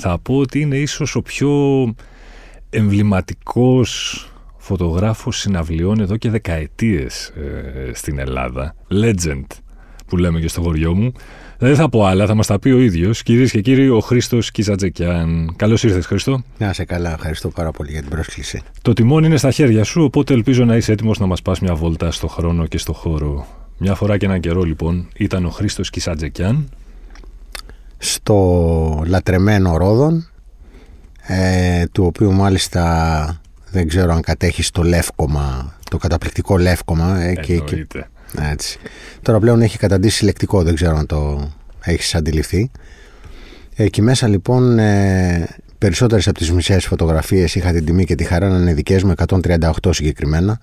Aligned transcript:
θα 0.00 0.18
πω 0.18 0.36
ότι 0.36 0.60
είναι 0.60 0.76
ίσως 0.76 1.14
ο 1.14 1.22
πιο 1.22 1.50
εμβληματικός 2.70 4.22
φωτογράφος 4.56 5.38
συναυλιών 5.38 6.00
εδώ 6.00 6.16
και 6.16 6.30
δεκαετίες 6.30 7.28
ε, 7.28 7.90
στην 7.94 8.18
Ελλάδα. 8.18 8.74
Legend 8.90 9.44
που 10.06 10.16
λέμε 10.16 10.40
και 10.40 10.48
στο 10.48 10.60
χωριό 10.60 10.94
μου. 10.94 11.12
Δεν 11.58 11.74
θα 11.74 11.88
πω 11.88 12.04
άλλα, 12.04 12.26
θα 12.26 12.34
μας 12.34 12.46
τα 12.46 12.58
πει 12.58 12.70
ο 12.70 12.78
ίδιος. 12.78 13.22
Κυρίες 13.22 13.50
και 13.50 13.60
κύριοι, 13.60 13.88
ο 13.88 14.00
Χρήστος 14.00 14.50
Κιζατζεκιάν. 14.50 15.52
Καλώς 15.56 15.82
ήρθες, 15.82 16.06
Χρήστο. 16.06 16.42
Να 16.58 16.72
σε 16.72 16.84
καλά, 16.84 17.12
ευχαριστώ 17.12 17.48
πάρα 17.48 17.70
πολύ 17.70 17.90
για 17.90 18.00
την 18.00 18.10
πρόσκληση. 18.10 18.62
Το 18.82 18.92
τιμόνι 18.92 19.26
είναι 19.26 19.36
στα 19.36 19.50
χέρια 19.50 19.84
σου, 19.84 20.02
οπότε 20.02 20.34
ελπίζω 20.34 20.64
να 20.64 20.76
είσαι 20.76 20.92
έτοιμος 20.92 21.18
να 21.18 21.26
μας 21.26 21.42
πας 21.42 21.60
μια 21.60 21.74
βόλτα 21.74 22.10
στο 22.10 22.26
χρόνο 22.26 22.66
και 22.66 22.78
στο 22.78 22.92
χώρο. 22.92 23.46
Μια 23.78 23.94
φορά 23.94 24.16
και 24.16 24.26
έναν 24.26 24.40
καιρό, 24.40 24.62
λοιπόν, 24.62 25.08
ήταν 25.16 25.44
ο 25.44 25.50
Χρήστος 25.50 25.90
Κιζατζεκιάν 25.90 26.68
στο 27.98 29.02
λατρεμένο 29.06 29.76
Ρόδον 29.76 30.30
ε, 31.26 31.86
του 31.92 32.04
οποίου 32.04 32.32
μάλιστα 32.32 33.40
δεν 33.70 33.88
ξέρω 33.88 34.12
αν 34.12 34.20
κατέχει 34.20 34.70
το 34.70 34.82
λεύκομα 34.82 35.76
το 35.90 35.96
καταπληκτικό 35.96 36.58
λεύκομα 36.58 37.20
ε, 37.20 37.34
και, 37.34 37.58
και, 37.58 37.86
έτσι. 38.50 38.78
τώρα 39.22 39.38
πλέον 39.38 39.62
έχει 39.62 39.78
καταντήσει 39.78 40.24
λεκτικό 40.24 40.62
δεν 40.62 40.74
ξέρω 40.74 40.96
αν 40.96 41.06
το 41.06 41.50
έχεις 41.80 42.14
αντιληφθεί. 42.14 42.70
Εκεί 43.76 44.02
μέσα 44.02 44.28
λοιπόν 44.28 44.78
ε, 44.78 45.48
περισσότερες 45.78 46.28
από 46.28 46.38
τις 46.38 46.52
μισές 46.52 46.86
φωτογραφίες 46.86 47.54
είχα 47.54 47.72
την 47.72 47.84
τιμή 47.84 48.04
και 48.04 48.14
τη 48.14 48.24
χαρά 48.24 48.48
να 48.48 48.56
είναι 48.56 48.74
δικές 48.74 49.02
μου 49.02 49.12
138 49.26 49.70
συγκεκριμένα. 49.90 50.60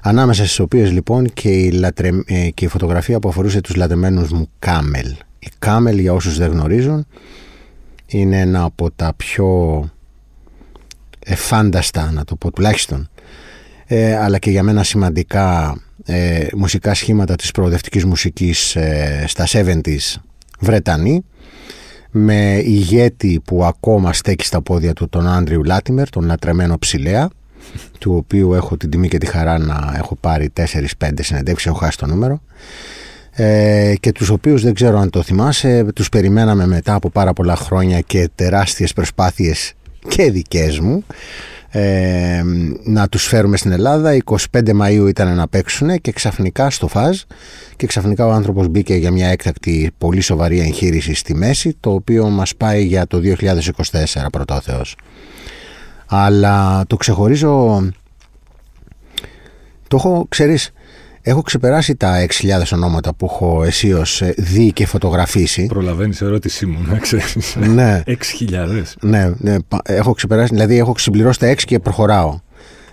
Ανάμεσα 0.00 0.44
στις 0.44 0.58
οποίες 0.58 0.90
λοιπόν 0.90 1.32
και 1.34 1.48
η, 1.48 1.70
λατρε, 1.70 2.10
ε, 2.26 2.48
και 2.50 2.64
η 2.64 2.68
φωτογραφία 2.68 3.18
που 3.18 3.28
αφορούσε 3.28 3.60
τους 3.60 3.74
λατρεμένους 3.74 4.30
μου 4.30 4.48
κάμελ 4.58 5.14
η 5.46 5.50
Κάμελ 5.58 5.98
για 5.98 6.12
όσους 6.12 6.38
δεν 6.38 6.50
γνωρίζουν 6.50 7.06
είναι 8.06 8.40
ένα 8.40 8.62
από 8.62 8.90
τα 8.90 9.12
πιο 9.16 9.80
εφάνταστα 11.18 12.10
να 12.12 12.24
το 12.24 12.36
πω 12.36 12.52
τουλάχιστον 12.52 13.08
ε, 13.86 14.16
αλλά 14.16 14.38
και 14.38 14.50
για 14.50 14.62
μένα 14.62 14.82
σημαντικά 14.82 15.76
ε, 16.04 16.46
μουσικά 16.56 16.94
σχήματα 16.94 17.34
της 17.34 17.50
προοδευτικής 17.50 18.04
μουσικής 18.04 18.76
ε, 18.76 19.24
στα 19.26 19.46
70s 19.52 20.14
Βρετανοί 20.60 21.24
με 22.10 22.60
ηγέτη 22.64 23.40
που 23.44 23.64
ακόμα 23.64 24.12
στέκει 24.12 24.44
στα 24.44 24.62
πόδια 24.62 24.92
του 24.92 25.08
τον 25.08 25.28
Άντριου 25.28 25.64
Λάτιμερ, 25.64 26.10
τον 26.10 26.24
λατρεμένο 26.24 26.78
ψηλέα 26.78 27.28
του 27.98 28.14
οποίου 28.14 28.54
έχω 28.54 28.76
την 28.76 28.90
τιμή 28.90 29.08
και 29.08 29.18
τη 29.18 29.26
χαρά 29.26 29.58
να 29.58 29.94
έχω 29.96 30.16
πάρει 30.16 30.52
4-5 30.56 31.10
συνεντεύξεις, 31.20 31.66
έχω 31.66 31.78
χάσει 31.78 31.98
το 31.98 32.06
νούμερο 32.06 32.40
ε, 33.38 33.94
και 34.00 34.12
τους 34.12 34.28
οποίους 34.28 34.62
δεν 34.62 34.74
ξέρω 34.74 34.98
αν 34.98 35.10
το 35.10 35.22
θυμάσαι 35.22 35.86
τους 35.94 36.08
περιμέναμε 36.08 36.66
μετά 36.66 36.94
από 36.94 37.10
πάρα 37.10 37.32
πολλά 37.32 37.56
χρόνια 37.56 38.00
και 38.00 38.30
τεράστιες 38.34 38.92
προσπάθειες 38.92 39.72
και 40.08 40.30
δικές 40.30 40.78
μου 40.78 41.04
ε, 41.70 42.42
να 42.84 43.08
τους 43.08 43.26
φέρουμε 43.26 43.56
στην 43.56 43.72
Ελλάδα. 43.72 44.16
25 44.24 44.36
Μαΐου 44.52 45.08
ήταν 45.08 45.36
να 45.36 45.48
παίξουν 45.48 46.00
και 46.00 46.12
ξαφνικά 46.12 46.70
στο 46.70 46.88
ΦΑΖ 46.88 47.22
και 47.76 47.86
ξαφνικά 47.86 48.26
ο 48.26 48.30
άνθρωπος 48.30 48.68
μπήκε 48.68 48.94
για 48.94 49.10
μια 49.10 49.28
έκτακτη 49.28 49.90
πολύ 49.98 50.20
σοβαρή 50.20 50.60
εγχείρηση 50.60 51.14
στη 51.14 51.34
μέση 51.34 51.76
το 51.80 51.92
οποίο 51.92 52.28
μας 52.28 52.56
πάει 52.56 52.84
για 52.84 53.06
το 53.06 53.20
2024 53.24 54.26
πρώτα 54.32 54.56
ο 54.56 54.60
Θεός. 54.60 54.96
Αλλά 56.06 56.84
το 56.86 56.96
ξεχωρίζω 56.96 57.82
το 59.88 59.96
έχω 59.96 60.26
ξέρεις 60.28 60.72
Έχω 61.28 61.42
ξεπεράσει 61.42 61.96
τα 61.96 62.26
6.000 62.26 62.62
ονόματα 62.72 63.14
που 63.14 63.26
έχω 63.30 63.62
αισίως 63.64 64.22
ε, 64.22 64.34
δει 64.36 64.72
και 64.72 64.86
φωτογραφίσει. 64.86 65.66
Προλαβαίνεις 65.66 66.20
ερώτησή 66.20 66.66
μου, 66.66 66.78
να 66.88 66.98
ξέρεις. 66.98 67.56
Ναι. 67.56 68.02
6.000. 68.06 68.14
Ναι, 69.00 69.32
ναι, 69.38 69.56
έχω 69.82 70.12
ξεπεράσει, 70.12 70.54
δηλαδή 70.54 70.78
έχω 70.78 70.94
συμπληρώσει 70.98 71.38
τα 71.38 71.52
6 71.52 71.56
και 71.56 71.78
προχωράω. 71.78 72.40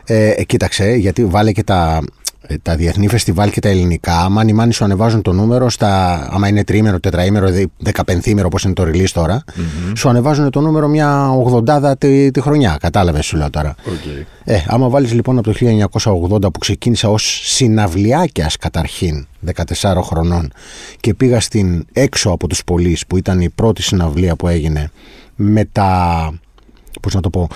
Ε, 0.05 0.29
ε, 0.29 0.43
κοίταξε, 0.43 0.91
γιατί 0.91 1.25
βάλε 1.25 1.51
και 1.51 1.63
τα, 1.63 1.97
ε, 1.97 2.22
τα 2.61 2.75
διεθνή 2.75 3.07
φεστιβάλ 3.07 3.49
και 3.49 3.59
τα 3.59 3.69
ελληνικά, 3.69 4.19
άμα 4.19 4.43
οι 4.47 4.53
μάνοι 4.53 4.73
σου 4.73 4.83
ανεβάζουν 4.83 5.21
το 5.21 5.33
νούμερο, 5.33 5.69
στα, 5.69 6.27
άμα 6.31 6.47
είναι 6.47 6.63
τριήμερο, 6.63 6.99
τετραήμερο, 6.99 7.47
δεκαπενθήμερο 7.77 8.47
όπως 8.47 8.63
είναι 8.63 8.73
το 8.73 8.83
release 8.83 9.09
τώρα, 9.13 9.43
mm-hmm. 9.47 9.91
σου 9.95 10.09
ανεβάζουν 10.09 10.49
το 10.49 10.61
νούμερο 10.61 10.87
μια 10.87 11.31
ογδοντάδα 11.31 11.97
τη, 11.97 12.31
τη 12.31 12.41
χρονιά. 12.41 12.77
Κατάλαβες, 12.81 13.25
σου 13.25 13.37
λέω 13.37 13.49
τώρα. 13.49 13.75
Okay. 13.85 14.23
Ε, 14.43 14.57
άμα 14.67 14.89
βάλεις 14.89 15.13
λοιπόν 15.13 15.37
από 15.37 15.53
το 15.53 15.57
1980 16.41 16.41
που 16.41 16.59
ξεκίνησα 16.59 17.09
ως 17.09 17.41
συναυλιάκιας 17.43 18.57
καταρχήν, 18.57 19.27
14 19.81 19.99
χρονών, 20.03 20.51
και 20.99 21.13
πήγα 21.13 21.39
στην 21.39 21.85
έξω 21.93 22.29
από 22.29 22.47
τους 22.47 22.63
πολλεί 22.63 22.97
που 23.07 23.17
ήταν 23.17 23.41
η 23.41 23.49
πρώτη 23.49 23.81
συναυλία 23.81 24.35
που 24.35 24.47
έγινε 24.47 24.91
με 25.35 25.65
τα 25.71 26.31
πώς 27.01 27.13
να 27.13 27.21
το 27.21 27.29
πω, 27.29 27.47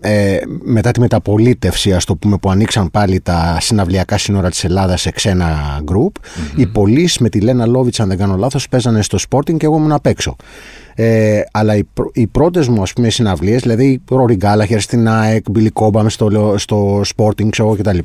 ε, 0.00 0.38
μετά 0.64 0.90
τη 0.90 1.00
μεταπολίτευση 1.00 1.92
ας 1.92 2.04
το 2.04 2.16
πούμε 2.16 2.36
που 2.38 2.50
ανοίξαν 2.50 2.90
πάλι 2.90 3.20
τα 3.20 3.56
συναυλιακά 3.60 4.18
σύνορα 4.18 4.50
της 4.50 4.64
Ελλάδας 4.64 5.00
σε 5.00 5.10
ξένα 5.10 5.80
γκρουπ 5.82 6.16
mm-hmm. 6.16 6.58
οι 6.58 6.66
πολλοί 6.66 7.08
με 7.20 7.28
τη 7.28 7.40
Λένα 7.40 7.66
Λόβιτς 7.66 8.00
αν 8.00 8.08
δεν 8.08 8.18
κάνω 8.18 8.36
λάθος 8.36 8.68
παίζανε 8.68 9.02
στο 9.02 9.18
Sporting 9.28 9.56
και 9.56 9.66
εγώ 9.66 9.76
ήμουν 9.76 9.92
απ' 9.92 10.06
έξω 10.06 10.36
ε, 10.94 11.40
αλλά 11.50 11.76
οι, 11.76 11.82
οι 12.12 12.26
πρώτες 12.26 12.68
μου 12.68 12.82
ας 12.82 12.92
πούμε 12.92 13.10
συναυλίες 13.10 13.62
δηλαδή 13.62 14.00
Ρόρι 14.10 14.34
Γκάλαχερ 14.34 14.80
στην 14.80 15.08
ΑΕΚ, 15.08 15.50
Μπιλι 15.50 15.70
Κόμπαμ 15.70 16.06
στο, 16.08 16.54
στο 16.58 17.00
Sporting 17.16 17.48
ξέρω 17.50 17.76
κτλ 17.76 17.98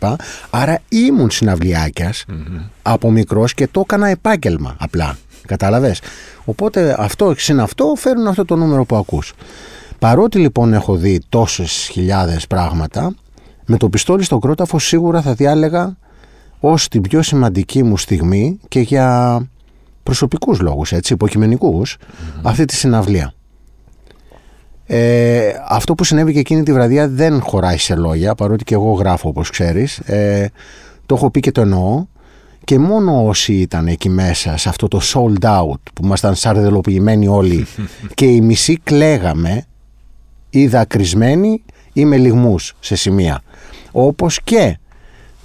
άρα 0.49 0.79
ήμουν 0.89 1.29
συναυλιάκιας 1.29 2.25
mm-hmm. 2.29 2.61
από 2.81 3.11
μικρός 3.11 3.53
και 3.53 3.67
το 3.71 3.79
έκανα 3.79 4.07
επάγγελμα 4.07 4.75
απλά 4.79 5.17
Κατάλαβες; 5.47 6.01
Οπότε 6.45 6.95
αυτό 6.99 7.33
συν 7.37 7.59
αυτό 7.59 7.93
φέρνουν 7.97 8.27
αυτό 8.27 8.45
το 8.45 8.55
νούμερο 8.55 8.85
που 8.85 8.95
ακούς. 8.95 9.33
Παρότι 10.01 10.39
λοιπόν 10.39 10.73
έχω 10.73 10.95
δει 10.95 11.19
τόσες 11.29 11.89
χιλιάδες 11.91 12.47
πράγματα, 12.47 13.15
με 13.65 13.77
το 13.77 13.89
πιστόλι 13.89 14.23
στον 14.23 14.39
κρόταφο 14.39 14.79
σίγουρα 14.79 15.21
θα 15.21 15.33
διάλεγα 15.33 15.97
ως 16.59 16.87
την 16.87 17.01
πιο 17.01 17.21
σημαντική 17.21 17.83
μου 17.83 17.97
στιγμή 17.97 18.59
και 18.67 18.79
για 18.79 19.39
προσωπικούς 20.03 20.59
λόγους, 20.59 20.91
έτσι, 20.91 21.15
αυτή 22.41 22.65
τη 22.65 22.75
συναυλία. 22.75 23.33
Ε, 24.85 25.51
αυτό 25.67 25.95
που 25.95 26.03
συνέβη 26.03 26.33
και 26.33 26.39
εκείνη 26.39 26.63
τη 26.63 26.73
βραδιά 26.73 27.07
δεν 27.07 27.41
χωράει 27.41 27.77
σε 27.77 27.95
λόγια, 27.95 28.35
παρότι 28.35 28.63
και 28.63 28.73
εγώ 28.73 28.91
γράφω 28.91 29.29
όπως 29.29 29.49
ξέρεις. 29.49 29.97
Ε, 29.97 30.49
το 31.05 31.15
έχω 31.15 31.31
πει 31.31 31.39
και 31.39 31.51
το 31.51 31.61
εννοώ. 31.61 32.05
Και 32.63 32.79
μόνο 32.79 33.25
όσοι 33.25 33.53
ήταν 33.53 33.87
εκεί 33.87 34.09
μέσα, 34.09 34.57
σε 34.57 34.69
αυτό 34.69 34.87
το 34.87 34.99
sold 35.03 35.45
out 35.45 35.81
που 35.93 36.03
ήμασταν 36.03 36.35
σαρδελοποιημένοι 36.35 37.27
όλοι 37.27 37.65
και 38.13 38.25
οι 38.25 38.41
μισοί 38.41 38.79
κλαίγαμε 38.83 39.65
ή 40.51 40.67
δακρυσμένοι 40.67 41.63
ή 41.93 42.05
με 42.05 42.17
λιγμούς 42.17 42.73
σε 42.79 42.95
σημεία. 42.95 43.41
Όπως 43.91 44.41
και 44.43 44.77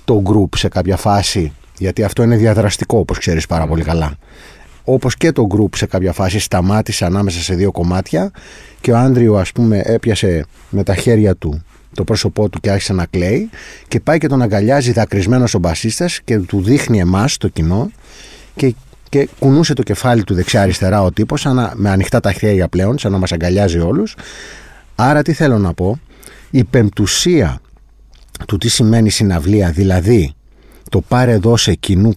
το 0.05 0.23
group 0.27 0.57
σε 0.57 0.69
κάποια 0.69 0.97
φάση, 0.97 1.53
γιατί 1.79 2.03
αυτό 2.03 2.23
είναι 2.23 2.37
διαδραστικό 2.37 2.99
όπως 2.99 3.19
ξέρεις 3.19 3.47
πάρα 3.47 3.67
πολύ 3.67 3.83
καλά. 3.83 4.17
Όπως 4.85 5.17
και 5.17 5.33
το 5.33 5.47
group 5.51 5.77
σε 5.77 5.87
κάποια 5.87 6.13
φάση 6.13 6.39
σταμάτησε 6.39 7.05
ανάμεσα 7.05 7.41
σε 7.41 7.55
δύο 7.55 7.71
κομμάτια 7.73 8.31
και 8.81 8.93
ο 8.93 8.97
Άντριο 8.97 9.35
ας 9.35 9.53
πούμε 9.53 9.81
έπιασε 9.85 10.45
με 10.71 10.83
τα 10.83 10.95
χέρια 10.95 11.37
του 11.37 11.63
το 11.95 12.05
πρόσωπό 12.05 12.49
του 12.49 12.61
και 12.61 12.71
άρχισε 12.71 12.93
να 12.93 13.07
κλαίει 13.07 13.51
και 13.89 14.01
πάει 14.01 14.19
και 14.19 14.27
τον 14.27 14.43
αγκαλιάζει 14.43 14.93
δακρυσμένος 14.93 15.55
ο 15.55 15.59
μπασίστας 15.59 16.21
και 16.25 16.39
του 16.39 16.63
δείχνει 16.63 16.99
εμάς 16.99 17.37
το 17.37 17.49
κοινό 17.49 17.91
και, 18.57 18.75
και 19.09 19.29
κουνούσε 19.39 19.75
το 19.75 19.83
κεφάλι 19.83 20.25
του 20.25 20.35
δεξιά-αριστερά 20.35 21.03
ο 21.03 21.13
τύπος 21.13 21.47
με 21.75 21.91
ανοιχτά 21.91 22.21
τα 22.21 22.33
χέρια 22.33 22.69
πλέον 22.69 22.99
σαν 22.99 23.13
να 23.13 23.19
μας 23.19 23.33
αγκαλιάζει 23.33 23.79
όλους 23.79 24.15
Άρα 24.99 25.23
τι 25.23 25.33
θέλω 25.33 25.59
να 25.59 25.75
πω, 25.75 25.99
η 26.51 26.65
πεμπτουσία 26.65 27.61
του 28.47 28.59
τι 28.59 28.69
σημαίνει 28.69 29.11
συναυλία, 29.11 29.71
δηλαδή 29.71 30.35
το 30.91 31.01
πάρε 31.01 31.33
εδώ 31.33 31.57
σε 31.57 31.75
κοινού 31.75 32.13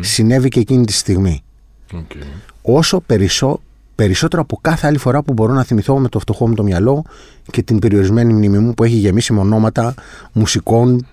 συνέβη 0.00 0.48
και 0.48 0.60
εκείνη 0.60 0.84
τη 0.84 0.92
στιγμή. 0.92 1.42
Okay. 1.92 2.22
Όσο 2.62 3.00
περισσό, 3.00 3.60
περισσότερο 3.94 4.42
από 4.42 4.58
κάθε 4.60 4.86
άλλη 4.86 4.98
φορά 4.98 5.22
που 5.22 5.32
μπορώ 5.32 5.52
να 5.52 5.64
θυμηθώ 5.64 5.98
με 5.98 6.08
το 6.08 6.18
φτωχό 6.18 6.48
μου 6.48 6.54
το 6.54 6.62
μυαλό 6.62 7.04
και 7.50 7.62
την 7.62 7.78
περιορισμένη 7.78 8.32
μνήμη 8.32 8.58
μου 8.58 8.74
που 8.74 8.84
έχει 8.84 8.94
γεμίσει 8.94 9.32
με 9.32 9.40
ονόματα 9.40 9.94
μουσικών, 10.32 11.06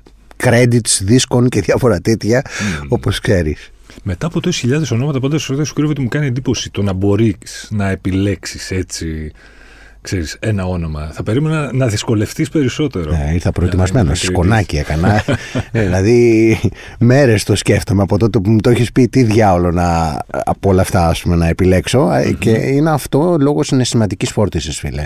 credits, 0.44 1.00
δίσκων 1.02 1.50
και 1.50 1.62
διάφορα 1.62 2.00
τέτοια, 2.00 2.42
mm. 2.42 2.86
όπως 2.88 3.20
ξέρεις. 3.20 3.70
Μετά 4.04 4.28
από 4.28 4.40
τόσε 4.40 4.60
χιλιάδες 4.60 4.92
ονόματα, 4.92 5.20
πάντα 5.20 5.38
σου 5.38 5.74
κρύβω 5.74 5.90
ότι 5.90 6.02
μου 6.02 6.08
κάνει 6.08 6.26
εντύπωση 6.26 6.72
το 6.72 6.82
να 6.82 6.94
μπορείς 6.94 7.68
να 7.72 7.90
επιλέξεις 7.90 8.72
έτσι 8.72 9.32
ξέρεις, 10.06 10.38
ένα 10.40 10.66
όνομα. 10.68 11.10
Θα 11.14 11.24
περίμενα 11.24 11.70
να 11.74 11.88
δυσκολευτείς 11.88 12.50
περισσότερο. 12.50 13.12
Ναι, 13.12 13.32
ήρθα 13.34 13.52
προετοιμασμένος. 13.52 14.22
Σκονάκι 14.22 14.78
έκανα. 14.78 15.24
Ε, 15.72 15.84
δηλαδή, 15.84 16.60
μέρες 17.00 17.44
το 17.44 17.56
σκέφτομαι 17.56 18.02
από 18.02 18.18
τότε 18.18 18.40
που 18.40 18.50
μου 18.50 18.60
το 18.60 18.70
έχεις 18.70 18.92
πει 18.92 19.08
τι 19.08 19.24
διάολο 19.24 19.72
να, 19.72 20.18
από 20.28 20.70
όλα 20.70 20.82
αυτά 20.82 21.08
ας 21.08 21.22
πούμε, 21.22 21.36
να 21.36 21.48
επιλέξω. 21.48 22.12
Ε, 22.12 22.32
και 22.32 22.50
είναι 22.50 22.90
αυτό 22.90 23.38
λόγω 23.40 23.64
συναισθηματικής 23.64 24.32
φόρτισης, 24.32 24.80
φίλε. 24.80 25.04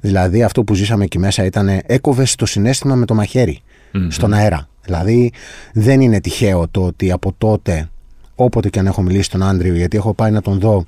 Δηλαδή, 0.00 0.42
αυτό 0.42 0.64
που 0.64 0.74
ζήσαμε 0.74 1.04
εκεί 1.04 1.18
μέσα 1.18 1.44
ήταν 1.44 1.80
έκοβες 1.86 2.34
το 2.34 2.46
συνέστημα 2.46 2.94
με 2.94 3.04
το 3.04 3.14
μαχαιρι 3.14 3.60
στον 4.08 4.32
αέρα. 4.32 4.68
Δηλαδή, 4.84 5.32
δεν 5.72 6.00
είναι 6.00 6.20
τυχαίο 6.20 6.68
το 6.70 6.84
ότι 6.84 7.12
από 7.12 7.34
τότε, 7.38 7.88
όποτε 8.34 8.68
και 8.68 8.78
αν 8.78 8.86
έχω 8.86 9.02
μιλήσει 9.02 9.22
στον 9.22 9.42
Άντριο, 9.42 9.74
γιατί 9.74 9.96
έχω 9.96 10.14
πάει 10.14 10.30
να 10.30 10.40
τον 10.40 10.58
δω 10.58 10.84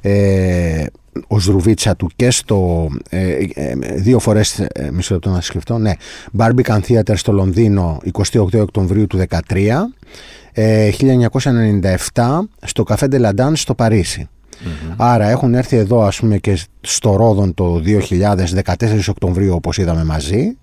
ε, 0.00 0.84
ο 1.26 1.40
Σρουβίτσα 1.40 1.96
του 1.96 2.10
και 2.16 2.30
στο 2.30 2.88
ε, 3.08 3.36
ε, 3.54 3.74
δύο 3.94 4.18
φορές 4.18 4.58
ε, 4.58 4.90
μισό 4.92 5.14
λεπτό 5.14 5.30
να 5.30 5.40
σκεφτώ 5.40 5.78
ναι, 5.78 5.92
Barbican 6.38 6.80
Theater 6.88 7.12
στο 7.14 7.32
Λονδίνο 7.32 7.98
28 8.32 8.60
Οκτωβρίου 8.60 9.06
του 9.06 9.22
2013 9.28 9.68
ε, 10.52 10.90
1997 12.14 12.40
στο 12.60 12.84
Café 12.88 13.08
de 13.10 13.20
la 13.20 13.30
Dance 13.34 13.52
στο 13.54 13.74
παρισι 13.74 14.28
Άρα 14.96 15.28
έχουν 15.28 15.54
έρθει 15.54 15.76
εδώ 15.76 16.02
ας 16.02 16.18
πούμε 16.18 16.38
και 16.38 16.58
στο 16.80 17.16
Ρόδον 17.16 17.54
το 17.54 17.82
2014 17.84 18.64
Οκτωβρίου 19.08 19.54
όπως 19.54 19.78
είδαμε 19.78 20.04
μαζί 20.04 20.56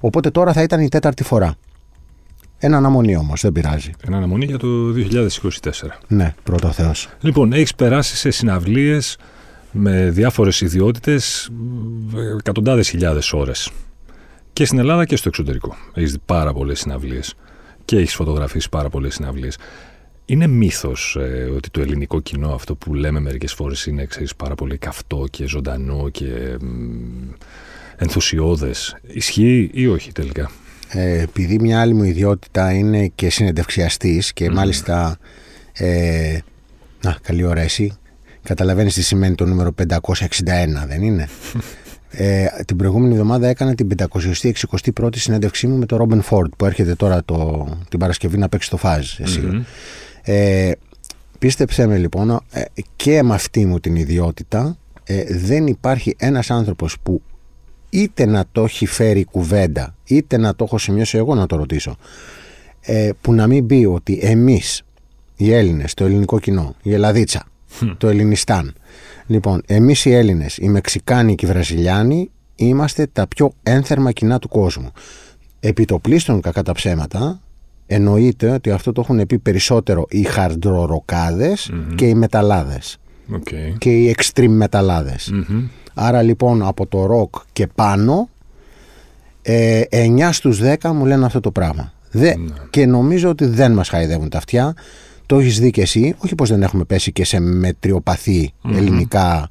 οπότε 0.00 0.30
τώρα 0.30 0.52
θα 0.52 0.62
ήταν 0.62 0.80
η 0.80 0.88
τέταρτη 0.88 1.22
φορά 1.22 1.56
ένα 2.64 2.76
αναμονή 2.76 3.16
όμως, 3.16 3.40
δεν 3.40 3.52
πειράζει. 3.52 3.90
Ένα 4.06 4.16
αναμονή 4.16 4.44
για 4.44 4.58
το 4.58 4.66
2024. 4.96 5.70
Ναι, 6.08 6.34
πρώτο 6.42 6.68
Θεός. 6.68 7.08
Λοιπόν, 7.20 7.52
έχεις 7.52 7.74
περάσει 7.74 8.16
σε 8.16 8.30
συναυλίες 8.30 9.16
με 9.72 10.10
διάφορες 10.10 10.60
ιδιότητες 10.60 11.50
εκατοντάδες 12.38 12.88
χιλιάδες 12.88 13.32
ώρες. 13.32 13.70
Και 14.52 14.64
στην 14.64 14.78
Ελλάδα 14.78 15.04
και 15.04 15.16
στο 15.16 15.28
εξωτερικό. 15.28 15.76
Έχεις 15.94 16.12
δει 16.12 16.18
πάρα 16.26 16.52
πολλές 16.52 16.78
συναυλίες 16.78 17.34
και 17.84 17.96
έχεις 17.96 18.14
φωτογραφίσει 18.14 18.68
πάρα 18.68 18.88
πολλές 18.88 19.14
συναυλίες. 19.14 19.58
Είναι 20.24 20.46
μύθος 20.46 21.16
ε, 21.20 21.50
ότι 21.56 21.70
το 21.70 21.80
ελληνικό 21.80 22.20
κοινό 22.20 22.54
αυτό 22.54 22.74
που 22.74 22.94
λέμε 22.94 23.20
μερικές 23.20 23.52
φορές 23.52 23.86
είναι 23.86 24.04
ξέρεις, 24.04 24.36
πάρα 24.36 24.54
πολύ 24.54 24.78
καυτό 24.78 25.24
και 25.30 25.46
ζωντανό 25.46 26.08
και 26.08 26.26
ε, 26.26 26.56
ενθουσιώδες. 27.96 28.96
Ισχύει 29.02 29.70
ή 29.72 29.86
όχι 29.86 30.12
τελικά; 30.12 30.50
Ε, 30.88 31.20
επειδή 31.20 31.58
μια 31.60 31.80
άλλη 31.80 31.94
μου 31.94 32.04
ιδιότητα 32.04 32.72
είναι 32.72 33.06
και 33.06 33.30
συνεντευξιαστής 33.30 34.32
και 34.32 34.50
μάλιστα 34.50 35.18
ε, 35.72 36.38
να, 37.02 37.18
καλή 37.22 37.44
ώρα 37.44 37.60
εσύ 37.60 37.96
Καταλαβαίνεις 38.42 38.94
τι 38.94 39.02
σημαίνει 39.02 39.34
το 39.34 39.46
νούμερο 39.46 39.74
561, 39.88 39.88
δεν 40.86 41.02
είναι; 41.02 41.28
ε, 42.10 42.46
την 42.66 42.76
προηγούμενη 42.76 43.12
εβδομάδα 43.12 43.48
έκανα 43.48 43.74
την 43.74 43.88
561η 44.92 45.16
συνέντευξή 45.16 45.66
μου 45.66 45.76
με 45.76 45.86
τον 45.86 45.98
Ρόμπεν 45.98 46.22
Φόρντ 46.22 46.52
που 46.56 46.64
έρχεται 46.64 46.94
τώρα 46.94 47.24
το, 47.24 47.68
την 47.88 47.98
Παρασκευή 47.98 48.38
να 48.38 48.48
παίξει 48.48 48.70
το 48.70 48.76
φάζ. 48.76 49.18
Ε, 50.22 50.70
πίστεψέ 51.38 51.86
με 51.86 51.98
λοιπόν 51.98 52.30
ε, 52.50 52.62
και 52.96 53.22
με 53.22 53.34
αυτή 53.34 53.66
μου 53.66 53.80
την 53.80 53.96
ιδιότητα 53.96 54.76
ε, 55.04 55.24
δεν 55.28 55.66
υπάρχει 55.66 56.14
ένας 56.18 56.50
άνθρωπος 56.50 56.96
που 57.02 57.22
είτε 57.90 58.26
να 58.26 58.44
το 58.52 58.64
έχει 58.64 58.86
φέρει 58.86 59.24
κουβέντα 59.24 59.94
είτε 60.04 60.36
να 60.36 60.54
το 60.54 60.64
έχω 60.64 60.78
σημειώσει 60.78 61.16
εγώ 61.16 61.34
να 61.34 61.46
το 61.46 61.56
ρωτήσω 61.56 61.96
ε, 62.80 63.10
που 63.20 63.32
να 63.32 63.46
μην 63.46 63.66
πει 63.66 63.88
ότι 63.90 64.18
εμείς 64.22 64.82
οι 65.36 65.52
Έλληνες, 65.52 65.94
το 65.94 66.04
ελληνικό 66.04 66.38
κοινό, 66.38 66.74
η 66.82 66.92
Ελλαδίτσα 66.92 67.44
το 67.98 68.08
Ελληνιστάν. 68.08 68.74
Λοιπόν, 69.26 69.62
εμείς 69.66 70.04
οι 70.04 70.12
Έλληνες, 70.12 70.56
οι 70.56 70.68
Μεξικάνοι 70.68 71.34
και 71.34 71.46
οι 71.46 71.48
Βραζιλιάνοι 71.48 72.30
είμαστε 72.54 73.06
τα 73.12 73.26
πιο 73.26 73.52
ένθερμα 73.62 74.12
κοινά 74.12 74.38
του 74.38 74.48
κόσμου. 74.48 74.92
Επιτοπλίστων 75.60 76.40
κακά 76.40 76.62
τα 76.62 76.72
ψέματα, 76.72 77.40
εννοείται 77.86 78.50
ότι 78.50 78.70
αυτό 78.70 78.92
το 78.92 79.00
έχουν 79.00 79.26
πει 79.26 79.38
περισσότερο 79.38 80.06
οι 80.08 80.22
χαρντροροκαδες 80.22 81.70
και 81.94 82.06
οι 82.06 82.14
μεταλλάδες. 82.14 82.96
Okay. 83.32 83.74
Και 83.78 83.90
οι 83.90 84.16
extreme 84.18 84.48
μεταλλαδες 84.48 85.32
Άρα 85.94 86.22
λοιπόν 86.22 86.62
από 86.62 86.86
το 86.86 87.06
ροκ 87.06 87.34
και 87.52 87.66
πάνω, 87.66 88.28
ε, 89.42 89.82
9 89.90 90.32
στους 90.32 90.60
10 90.62 90.92
μου 90.92 91.04
λένε 91.04 91.24
αυτό 91.24 91.40
το 91.40 91.50
πράγμα. 91.50 91.92
Ναι. 92.12 92.34
Και 92.70 92.86
νομίζω 92.86 93.28
ότι 93.28 93.46
δεν 93.46 93.72
μας 93.72 93.88
χαϊδεύουν 93.88 94.28
τα 94.28 94.38
αυτιά 94.38 94.74
το 95.26 95.38
έχεις 95.38 95.60
δει 95.60 95.70
και 95.70 95.80
εσύ, 95.80 96.14
όχι 96.18 96.34
πως 96.34 96.48
δεν 96.48 96.62
έχουμε 96.62 96.84
πέσει 96.84 97.12
και 97.12 97.24
σε 97.24 97.40
μετριοπαθη 97.40 98.52
ελληνικά 98.74 99.48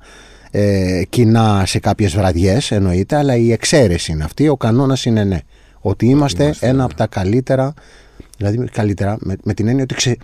ε, 0.52 1.02
κοινά 1.10 1.64
σε 1.66 1.80
κάποιες 1.80 2.16
βραδιές 2.16 2.72
εννοείται, 2.72 3.16
αλλά 3.16 3.36
η 3.36 3.52
εξαίρεση 3.52 4.12
είναι 4.12 4.24
αυτή, 4.24 4.48
ο 4.48 4.58
κανόνας 4.58 5.06
είναι 5.06 5.24
ναι. 5.24 5.40
Ότι 5.84 6.06
είμαστε, 6.06 6.56
ένα 6.60 6.74
ναι. 6.74 6.84
από 6.84 6.96
τα 6.96 7.08
καλύτερα, 7.08 7.74
δηλαδή 8.38 8.70
καλύτερα 8.72 9.18
με, 9.20 9.36
με 9.44 9.54
την 9.54 9.68
έννοια 9.68 9.84
ότι 9.84 9.96
ξε, 9.96 10.18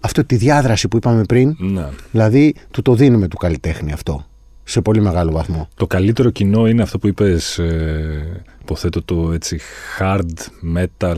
αυτό 0.00 0.24
τη 0.24 0.36
διάδραση 0.36 0.88
που 0.88 0.96
είπαμε 0.96 1.22
πριν, 1.22 1.56
ναι. 1.58 1.88
δηλαδή 2.10 2.54
του 2.70 2.82
το 2.82 2.94
δίνουμε 2.94 3.28
του 3.28 3.36
καλλιτέχνη 3.36 3.92
αυτό 3.92 4.24
σε 4.70 4.80
πολύ 4.80 5.00
μεγάλο 5.00 5.32
βαθμό. 5.32 5.68
Το 5.74 5.86
καλύτερο 5.86 6.30
κοινό 6.30 6.66
είναι 6.66 6.82
αυτό 6.82 6.98
που 6.98 7.06
είπες, 7.06 7.58
ε, 7.58 8.42
υποθέτω 8.60 9.02
το 9.02 9.32
έτσι 9.32 9.60
hard 9.98 10.30
metal 10.76 11.16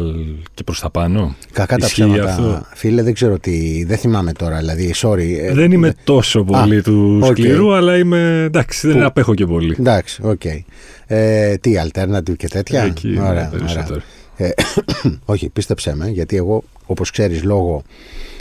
και 0.55 0.63
προς 0.65 0.81
τα 0.81 0.91
πάνω. 0.91 1.35
Κακά 1.53 1.79
τα 1.79 1.87
ψέματα. 1.87 2.25
Αυτό; 2.25 2.67
Φίλε, 2.75 3.03
δεν 3.03 3.15
ξέρω 3.15 3.39
τι, 3.39 3.85
δεν 3.85 3.99
θυμάμαι 3.99 4.33
τώρα, 4.33 4.59
δηλαδή, 4.59 4.95
sorry. 4.97 5.37
Ε, 5.41 5.53
δεν 5.53 5.73
είμαι 5.73 5.95
τόσο 6.05 6.45
πολύ 6.45 6.83
του 6.83 7.21
okay. 7.23 7.31
σκληρού, 7.31 7.75
αλλά 7.75 7.99
είμαι, 7.99 8.43
εντάξει, 8.43 8.89
δεν 8.89 9.03
απέχω 9.03 9.35
και 9.35 9.47
πολύ. 9.47 9.77
Εντάξει, 9.79 10.21
OK. 10.25 10.41
Okay. 10.45 10.61
Ε, 11.07 11.57
τι, 11.57 11.73
alternative 11.87 12.37
και 12.37 12.49
τέτοια; 12.49 12.83
Εκεί, 12.83 13.19
ωραία, 13.21 13.53
ωραία. 13.71 14.03
Ε, 14.37 14.51
όχι, 15.25 15.49
πίστεψέ 15.49 15.97
με, 15.97 16.09
γιατί 16.09 16.37
εγώ, 16.37 16.65
όπως 16.87 17.11
ξέρεις, 17.11 17.43
λόγω 17.43 17.83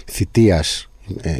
θητείας 0.06 0.91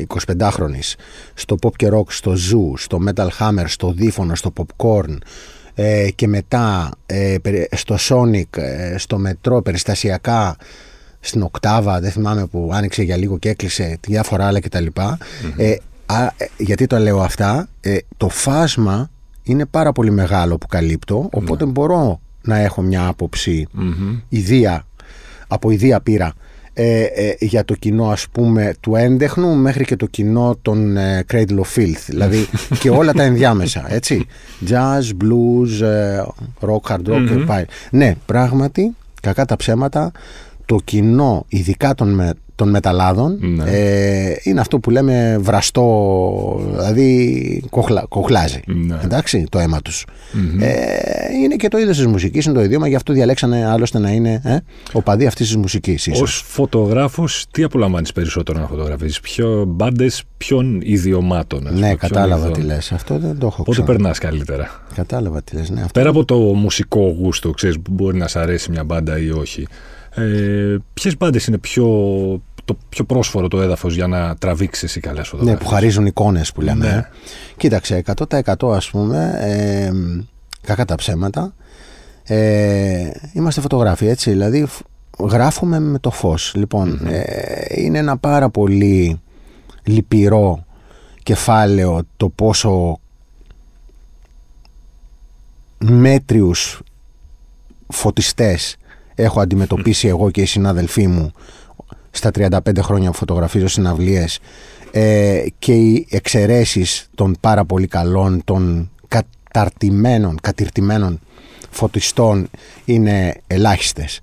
25χρονης 0.08 0.94
ε, 0.94 1.02
στο 1.34 1.56
pop 1.62 1.76
και 1.76 1.90
rock, 1.94 2.06
στο 2.08 2.32
Zoo, 2.32 2.74
στο 2.78 3.00
Metal 3.08 3.28
Hammer, 3.40 3.66
στο 3.68 3.92
δίφωνο, 3.92 4.36
στο 4.36 4.54
popcorn 4.58 5.18
ε, 5.76 6.10
και 6.16 6.28
μετά 6.28 6.92
ε, 7.06 7.36
στο 7.72 7.96
sonic, 8.00 8.58
ε, 8.58 8.98
στο 8.98 9.18
μετρό, 9.18 9.62
περιστασιακά 9.62 10.56
στην 11.20 11.42
οκτάβα, 11.42 12.00
δεν 12.00 12.12
θυμάμαι 12.12 12.46
που 12.46 12.70
άνοιξε 12.74 13.04
για 13.04 13.18
λίγο 13.18 13.38
και 13.38 13.50
έκλεισε 13.50 13.98
διάφορα 14.08 14.48
άλλα 14.48 14.60
κτλ. 14.60 14.86
Ε, 15.58 15.76
γιατί 16.58 16.88
το 16.88 16.98
λέω 16.98 17.22
αυτά, 17.22 17.68
το 18.18 18.30
φάσμα 18.30 19.10
είναι 19.44 19.66
πάρα 19.66 19.92
πολύ 19.92 20.12
μεγάλο 20.12 20.58
που 20.58 20.68
καλύπτω, 20.68 21.30
οπότε 21.32 21.66
ναι. 21.66 21.72
μπορώ 21.72 22.22
να 22.42 22.58
έχω 22.58 22.82
μια 22.82 23.08
άποψη 23.08 23.68
ιδία, 24.30 24.86
από 25.48 25.72
ιδία 25.72 26.02
πείρα 26.02 26.34
ε, 26.84 27.02
ε, 27.04 27.36
για 27.40 27.66
το 27.66 27.76
κοινό 27.76 28.10
ας 28.10 28.28
πούμε 28.32 28.74
του 28.80 28.96
έντεχνου 28.96 29.56
μέχρι 29.56 29.86
και 29.86 29.96
το 29.96 30.06
κοινό 30.06 30.58
των 30.62 30.98
ε, 30.98 31.26
Cradle 31.32 31.60
of 31.60 31.78
Filth. 31.80 32.04
Δηλαδή 32.06 32.48
και 32.82 32.90
όλα 32.90 33.14
τα 33.14 33.24
ενδιάμεσα 33.24 33.86
έτσι. 33.90 34.26
Jazz, 34.70 35.24
blues, 35.24 35.86
ε, 35.86 36.24
rock, 36.60 36.92
hard 36.92 37.08
rock 37.08 37.48
mm 37.48 37.64
ναι 37.92 38.16
πράγματι 38.26 38.96
κακά 39.22 39.46
τα 39.46 39.56
ψέματα 39.56 40.12
το 40.66 40.80
κοινό 40.84 41.46
ειδικά 41.48 41.96
των, 41.96 42.14
με, 42.14 42.34
των 42.62 42.70
μεταλλάδων 42.70 43.38
ναι. 43.42 43.64
ε, 43.66 44.36
είναι 44.44 44.60
αυτό 44.60 44.80
που 44.80 44.90
λέμε 44.90 45.38
βραστό, 45.42 45.86
δηλαδή 46.76 47.64
κοχλα, 47.70 48.06
κοχλάζει. 48.10 48.60
Ναι. 48.66 49.00
Εντάξει, 49.04 49.46
το 49.50 49.60
αίμα 49.60 49.82
τους. 49.82 50.06
Ε, 50.60 50.74
είναι 51.44 51.56
και 51.56 51.68
το 51.68 51.78
είδος 51.78 51.98
της 51.98 52.06
μουσικής, 52.08 52.46
είναι 52.46 52.54
το 52.54 52.64
ιδιώμα, 52.64 52.88
γι' 52.88 52.96
αυτό 52.96 53.14
διαλέξανε 53.14 53.66
άλλωστε 53.66 54.00
να 54.00 54.10
είναι 54.10 54.42
ε, 54.44 54.58
ο 54.92 55.02
παδί 55.02 55.26
αυτής 55.26 55.48
της 55.48 55.56
μουσικής. 55.56 56.08
Ω 56.08 56.26
φωτογράφος, 56.26 57.46
τι 57.52 57.64
απολαμβάνεις 57.64 58.12
περισσότερο 58.12 58.60
να 58.60 58.68
φωτογραφίζεις, 58.68 59.20
Ποιο 59.20 59.66
μπάντες, 59.68 60.24
ποιον 60.38 60.82
ιδιωμάτων. 60.84 61.68
Ναι, 61.72 61.96
κατάλαβα 61.96 62.52
τι 62.52 62.62
λες. 62.62 62.92
Αυτό 62.92 63.18
δεν 63.18 63.38
το 63.38 63.48
έχω 63.48 63.64
Πότε 63.64 63.82
περνάς 63.82 64.18
καλύτερα; 64.18 64.84
Κατάλαβα 64.96 65.42
τι 65.42 65.56
λες. 65.56 65.70
Ναι, 65.70 65.84
Πέρα 65.94 66.10
από 66.10 66.26
το 66.26 66.38
μουσικό 66.38 67.16
γούστο, 67.20 67.52
ξέρεις 67.52 67.80
που 67.80 67.92
μπορεί 67.92 68.18
να 68.18 68.28
σ' 68.28 68.36
αρέσει 68.36 68.72
μια 68.72 68.84
μπάντα 68.84 69.20
ή 69.20 69.30
όχι. 69.30 69.68
Ε, 70.16 70.78
Ποιες 70.94 71.18
μπάντες 71.18 71.46
είναι 71.46 71.58
πιο 71.58 71.88
το 72.66 72.78
πιο 72.90 73.04
πρόσφορο 73.04 73.48
το 73.48 73.62
έδαφος 73.62 73.96
για 73.96 74.08
να 74.08 74.36
τραβήξεις 74.36 74.84
εσύ 74.84 75.00
καλές 75.00 75.28
φωτογραφίε. 75.28 75.60
Ναι, 75.60 75.64
που 75.64 75.70
χαρίζουν 75.70 76.06
εικόνες 76.06 76.52
που 76.52 76.62
λέμε. 76.62 76.88
Ναι. 76.88 77.08
Κοίταξε, 77.58 77.96
100% 77.96 78.76
ας 78.76 78.90
πούμε, 78.90 79.34
ε, 79.40 79.92
κακά 80.62 80.86
τα 80.86 80.96
ψέματα. 80.96 81.54
Ε, 82.24 83.10
είμαστε 83.34 83.62
φωτογράφοι, 83.62 84.08
έτσι. 84.08 84.30
Δηλαδή, 84.30 84.68
γράφουμε 85.20 85.80
με 85.80 86.00
το 86.00 86.12
φως. 86.12 86.54
Λοιπόν, 86.56 87.08
ε, 87.08 87.82
είναι 87.82 87.98
ένα 87.98 88.18
πάρα 88.18 88.50
πολύ 88.50 89.22
λυπηρό 89.84 90.66
κεφάλαιο 91.24 92.02
το 92.18 92.30
πόσο 92.30 93.00
μέτριους 95.78 96.82
φωτιστές 97.88 98.76
έχω 99.16 99.40
αντιμετωπίσει 99.40 100.08
εγώ 100.08 100.32
και 100.32 100.42
οι 100.42 100.46
συνάδελφοί 100.46 101.08
μου 101.08 101.32
στα 102.12 102.32
35 102.38 102.60
χρόνια 102.80 103.12
που 103.12 103.18
φωτογραφίζω 103.18 103.68
συναυλίες 103.68 104.40
ε, 104.92 105.46
και 105.60 105.74
οι 105.74 106.08
εξαιρέσεις 106.10 107.10
των 107.16 107.36
πάρα 107.40 107.66
πολύ 107.66 107.88
καλών, 107.88 108.42
των 108.44 108.90
κα, 109.08 109.24
καταρτημένων, 109.52 110.38
κατηρτημένων 110.42 111.20
φωτιστών 111.70 112.50
είναι 112.86 113.34
ελάχιστες. 113.48 114.20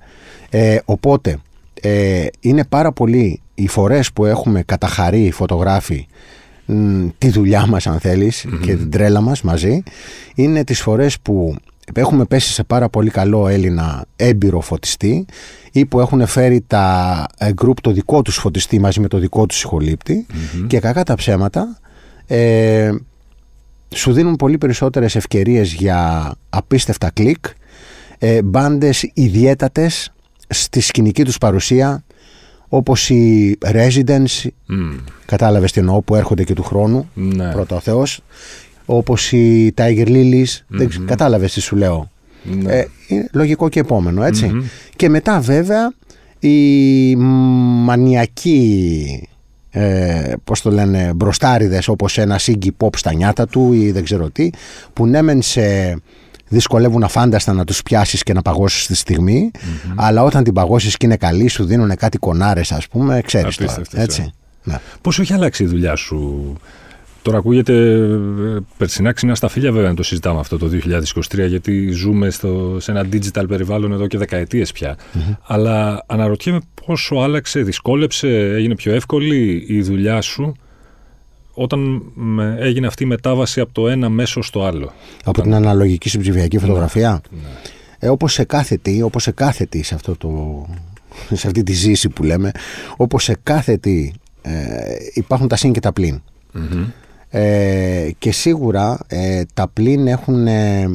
Ε, 0.51 0.79
οπότε 0.85 1.39
ε, 1.81 2.27
είναι 2.41 2.65
πάρα 2.65 2.93
πολύ 2.93 3.41
οι 3.55 3.69
φορές 3.69 4.13
που 4.13 4.25
έχουμε 4.25 4.63
καταχαρεί 4.63 5.25
οι 5.25 5.31
φωτογράφοι 5.31 6.07
τη 7.19 7.31
δουλειά 7.31 7.67
μας 7.67 7.87
αν 7.87 8.01
θελεις 8.01 8.47
και 8.61 8.77
την 8.77 8.91
τρέλα 8.91 9.21
μας 9.21 9.43
μαζί 9.43 9.83
είναι 10.35 10.65
τις 10.65 10.81
φορές 10.81 11.21
που 11.21 11.57
έχουμε 11.95 12.25
πέσει 12.25 12.53
σε 12.53 12.65
πάρα 12.65 12.89
πολύ 12.89 13.11
καλό 13.11 13.49
Έλληνα 13.49 14.05
έμπειρο 14.17 14.61
φωτιστή 14.61 15.27
ή 15.79 15.87
που 15.87 16.01
έχουν 16.01 16.27
φέρει 16.27 16.65
τα 16.67 17.27
γκρουπ 17.53 17.81
το 17.81 17.91
δικό 17.91 18.23
τους 18.23 18.37
φωτιστή 18.37 18.79
μαζί 18.79 19.01
με 19.01 19.09
το 19.09 19.19
δικό 19.19 19.47
τους 19.47 19.59
συγχωληπτη 19.59 20.27
και 20.67 20.81
κακά 20.81 21.03
τα 21.03 21.15
ψέματα 21.15 21.79
ε, 22.27 22.91
σου 23.95 24.13
δίνουν 24.13 24.37
πολύ 24.37 24.59
περισσότερες 24.59 25.17
ευκαιρίες 25.17 25.73
για 25.73 26.33
απίστευτα 26.51 27.11
κλικ 27.11 27.45
ε, 28.19 28.43
μπάντες 28.43 29.11
ιδιέτατες 29.15 30.13
στη 30.49 30.81
σκηνική 30.81 31.25
τους 31.25 31.39
παρουσία 31.39 32.05
όπως 32.69 33.11
οι 33.11 33.59
Residents 33.65 34.47
mm. 34.71 34.99
κατάλαβες 35.27 35.73
τι 35.73 35.81
εννοώ 35.81 36.03
που 36.03 36.15
έρχονται 36.15 36.45
και 36.45 36.55
του 36.55 36.63
χρόνου 36.63 37.09
ναι. 37.15 37.51
πρώτα 37.53 37.77
ο 37.77 37.81
Θεός 37.81 38.21
όπως 38.85 39.33
οι 39.33 39.75
Tiger 39.77 40.07
Lilies 40.07 40.61
δεν, 40.67 41.07
κατάλαβες 41.07 41.53
τι 41.53 41.61
σου 41.61 41.77
λέω 41.77 42.11
ναι. 42.43 42.73
ε, 42.73 42.89
είναι 43.09 43.29
λογικό 43.33 43.69
και 43.69 43.81
επόμενο 43.81 44.23
και 44.97 45.09
μετά 45.09 45.41
βέβαια 45.41 45.93
οι 46.39 47.17
μανιακοί 47.85 49.29
ε, 49.71 50.33
πώς 50.45 50.63
το 50.63 50.71
λένε 50.71 51.13
μπροστάριδες 51.17 51.89
όπως 51.89 52.19
ένα 52.19 52.41
Iggy 52.47 52.69
Pop 52.79 52.97
στα 52.97 53.15
νιάτα 53.15 53.47
του 53.47 53.73
ή 53.73 53.91
δεν 53.91 54.05
ξέρω 54.05 54.31
τι 54.31 54.51
που 54.93 55.07
ναι 55.07 55.23
μεν 55.23 55.43
σε 55.43 55.97
δυσκολεύουν 56.49 57.03
αφάνταστα 57.03 57.53
να 57.53 57.65
τους 57.65 57.83
πιάσεις 57.83 58.23
και 58.23 58.33
να 58.33 58.43
παγώσεις 58.43 58.87
τη 58.87 58.95
στιγμη 58.95 59.51
αλλά 59.95 60.23
όταν 60.23 60.45
την 60.45 60.53
παγώσεις 60.53 60.97
και 60.97 61.07
είναι 61.07 61.17
καλή 61.17 61.49
σου 61.49 61.65
δίνουν 61.65 61.97
κάτι 61.97 62.19
κονάρες 62.19 62.73
ας 62.73 62.89
πούμε 62.89 63.21
ξέρεις 63.25 63.57
τώρα, 63.57 63.83
έτσι. 63.93 64.33
Ναι. 64.65 64.79
Πώς 65.01 65.19
έχει 65.19 65.33
αλλάξει 65.33 65.63
η 65.63 65.67
δουλειά 65.67 65.97
σου 65.97 66.53
Τώρα 67.23 67.39
ακούγεται 67.39 67.73
ε, 67.75 68.59
περσινά 68.77 69.13
ξινά 69.13 69.35
στα 69.35 69.49
φίλια 69.49 69.73
βέβαια 69.73 69.89
να 69.89 69.95
το 69.95 70.03
συζητάμε 70.03 70.41
αυτό 70.41 70.59
το 70.59 70.71
2023 71.37 71.47
γιατί 71.49 71.91
ζούμε 71.91 72.31
στο, 72.31 72.77
σε 72.81 72.91
ένα 72.91 73.07
digital 73.13 73.45
περιβάλλον 73.49 73.93
εδώ 73.93 74.07
και 74.07 74.19
δεκαετίες 74.19 74.73
πια. 74.73 74.97
Αλλά 75.43 76.05
αναρωτιέμαι 76.07 76.61
πόσο 76.87 77.17
άλλαξε, 77.17 77.63
δυσκόλεψε, 77.63 78.29
έγινε 78.29 78.75
πιο 78.75 78.93
εύκολη 78.93 79.65
η 79.69 79.83
δουλειά 79.83 80.21
σου 80.21 80.57
όταν 81.61 82.03
έγινε 82.59 82.87
αυτή 82.87 83.03
η 83.03 83.07
μετάβαση 83.07 83.61
από 83.61 83.73
το 83.73 83.89
ένα 83.89 84.09
μέσο 84.09 84.43
στο 84.43 84.65
άλλο. 84.65 84.93
Από 85.25 85.43
την 85.43 85.55
αναλογική 85.55 86.09
συμψηφιακή 86.09 86.57
ναι. 86.57 86.63
φωτογραφία. 86.63 87.21
Ναι. 87.31 87.49
Ε, 87.99 88.09
όπως 88.09 88.33
σε 88.33 88.45
κάθε 88.45 88.77
τι, 88.77 89.03
όπως 89.03 89.23
σε 89.23 89.31
κάθε 89.31 89.67
τι 89.67 89.83
σε, 89.83 89.95
αυτό 89.95 90.17
το, 90.17 90.67
σε 91.33 91.47
αυτή 91.47 91.63
τη 91.63 91.73
ζήση 91.73 92.09
που 92.09 92.23
λέμε, 92.23 92.51
όπως 92.97 93.25
σε 93.25 93.37
κάθε 93.43 93.77
τι 93.77 94.13
ε, 94.43 94.53
υπάρχουν 95.15 95.49
τα 95.49 95.57
συν 95.57 95.73
και 95.73 95.81
τα 95.81 95.93
πλην. 95.93 96.23
Ε, 97.31 98.09
και 98.19 98.33
σίγουρα 98.33 98.99
ε, 99.07 99.43
τα 99.55 99.69
πλήν 99.69 100.07
έχουν, 100.07 100.47
ε, 100.47 100.89